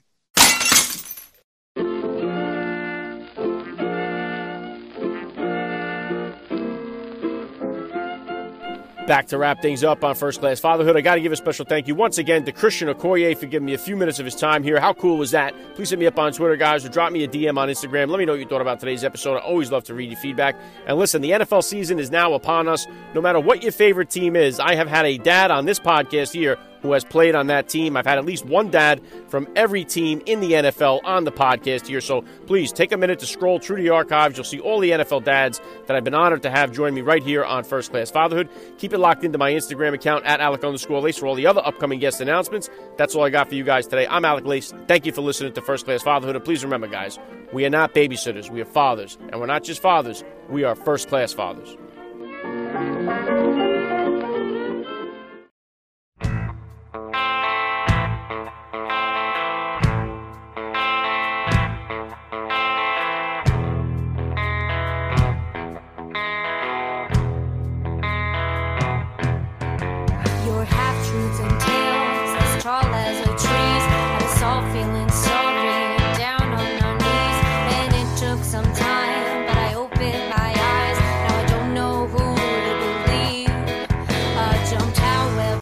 Back 9.08 9.28
to 9.28 9.38
wrap 9.38 9.62
things 9.62 9.84
up 9.84 10.04
on 10.04 10.16
First 10.16 10.40
Class 10.40 10.60
Fatherhood. 10.60 10.98
I 10.98 11.02
got 11.02 11.14
to 11.14 11.22
give 11.22 11.32
a 11.32 11.36
special 11.36 11.64
thank 11.64 11.88
you 11.88 11.94
once 11.94 12.18
again 12.18 12.44
to 12.46 12.52
Christian 12.52 12.88
Okoye 12.88 13.38
for 13.38 13.46
giving 13.46 13.68
me 13.68 13.76
a 13.76 13.78
few 13.78 13.96
minutes 13.96 14.18
of 14.18 14.26
his 14.26 14.34
time 14.34 14.64
here. 14.64 14.80
How 14.80 14.94
cool 14.94 15.20
was 15.20 15.30
that? 15.30 15.54
Please 15.76 15.92
hit 15.92 16.00
me 16.00 16.08
up 16.08 16.18
on 16.18 16.32
Twitter, 16.34 16.56
guys, 16.56 16.84
or 16.84 16.90
drop 16.90 17.12
me 17.12 17.24
a 17.24 17.28
DM 17.28 17.56
on 17.56 17.70
Instagram. 17.70 18.10
Let 18.10 18.18
me 18.18 18.26
know 18.26 18.32
what 18.34 18.40
you 18.40 18.48
thought 18.48 18.62
about 18.62 18.80
today's 18.80 19.04
episode. 19.04 19.36
I 19.36 19.42
always 19.42 19.72
love 19.72 19.84
to 19.84 19.94
read 19.94 20.10
your 20.10 20.20
feedback. 20.20 20.56
And 20.88 20.98
listen, 20.98 21.22
the 21.22 21.30
NFL 21.32 21.64
season 21.64 22.00
is 22.00 22.10
now 22.10 22.34
upon 22.34 22.68
us. 22.68 22.88
No 23.14 23.22
matter 23.22 23.40
what 23.40 23.62
your 23.62 23.72
favorite 23.72 24.10
team 24.10 24.36
is, 24.36 24.60
I 24.60 24.74
have 24.74 24.88
had 24.88 25.06
a 25.06 25.20
dad 25.20 25.52
on 25.52 25.66
this 25.66 25.80
podcast 25.80 26.34
here 26.34 26.58
who 26.86 26.94
has 26.94 27.04
played 27.04 27.36
on 27.36 27.48
that 27.48 27.68
team. 27.68 27.98
I've 27.98 28.06
had 28.06 28.18
at 28.18 28.26
least 28.26 28.46
one 28.46 28.70
dad 28.70 29.02
from 29.28 29.48
every 29.56 29.84
team 29.84 30.22
in 30.26 30.40
the 30.40 30.52
NFL 30.54 31.02
on 31.04 31.24
the 31.24 31.32
podcast 31.32 31.88
here. 31.88 32.02
So 32.02 32.24
please 32.46 32.72
take 32.72 32.92
a 32.92 32.98
minute 32.98 33.20
to 33.20 33.26
scroll 33.26 33.60
through 33.60 33.78
the 33.78 33.90
archives. 33.90 34.38
You'll 34.38 34.46
see 34.46 34.60
all 34.60 34.80
the 34.80 34.92
NFL 34.92 35.24
dads 35.24 35.60
that 35.88 35.96
I've 35.96 36.04
been 36.04 36.14
honored 36.14 36.44
to 36.44 36.50
have 36.50 36.72
join 36.72 36.94
me 36.94 37.02
right 37.02 37.24
here 37.24 37.44
on 37.44 37.64
First 37.64 37.92
Class 37.92 38.12
Fatherhood. 38.12 38.50
Keep 38.78 38.94
it 38.94 39.00
locked 39.00 39.24
into 39.24 39.38
my 39.38 39.52
Instagram 39.52 39.94
account 39.94 40.26
at 40.26 40.40
Alec 40.40 40.64
underscore 40.64 41.02
Lace 41.02 41.18
for 41.18 41.28
all 41.28 41.36
the 41.36 41.48
other 41.48 41.62
upcoming 41.66 42.00
guest 42.00 42.22
announcements. 42.22 42.70
That's 42.98 43.16
all 43.16 43.24
I 43.24 43.30
got 43.30 43.50
for 43.50 43.56
you 43.56 43.64
guys 43.64 43.88
today. 43.88 44.08
I'm 44.08 44.26
Alec 44.26 44.46
Lace. 44.46 44.74
Thank 44.88 45.06
you 45.06 45.12
for 45.12 45.22
listening 45.22 45.54
to 45.54 45.62
First 45.62 45.86
Class 45.86 46.04
Fatherhood. 46.04 46.36
And 46.36 46.46
please 46.46 46.64
remember, 46.64 46.88
guys, 46.88 47.18
we 47.52 47.66
are 47.66 47.70
not 47.70 47.94
babysitters. 47.94 48.50
We 48.50 48.62
are 48.62 48.66
fathers. 48.66 49.18
And 49.32 49.40
we're 49.40 49.48
not 49.48 49.64
just 49.64 49.82
fathers, 49.82 50.24
we 50.50 50.64
are 50.64 50.76
first 50.76 51.10
class 51.10 51.34
fathers. 51.34 51.78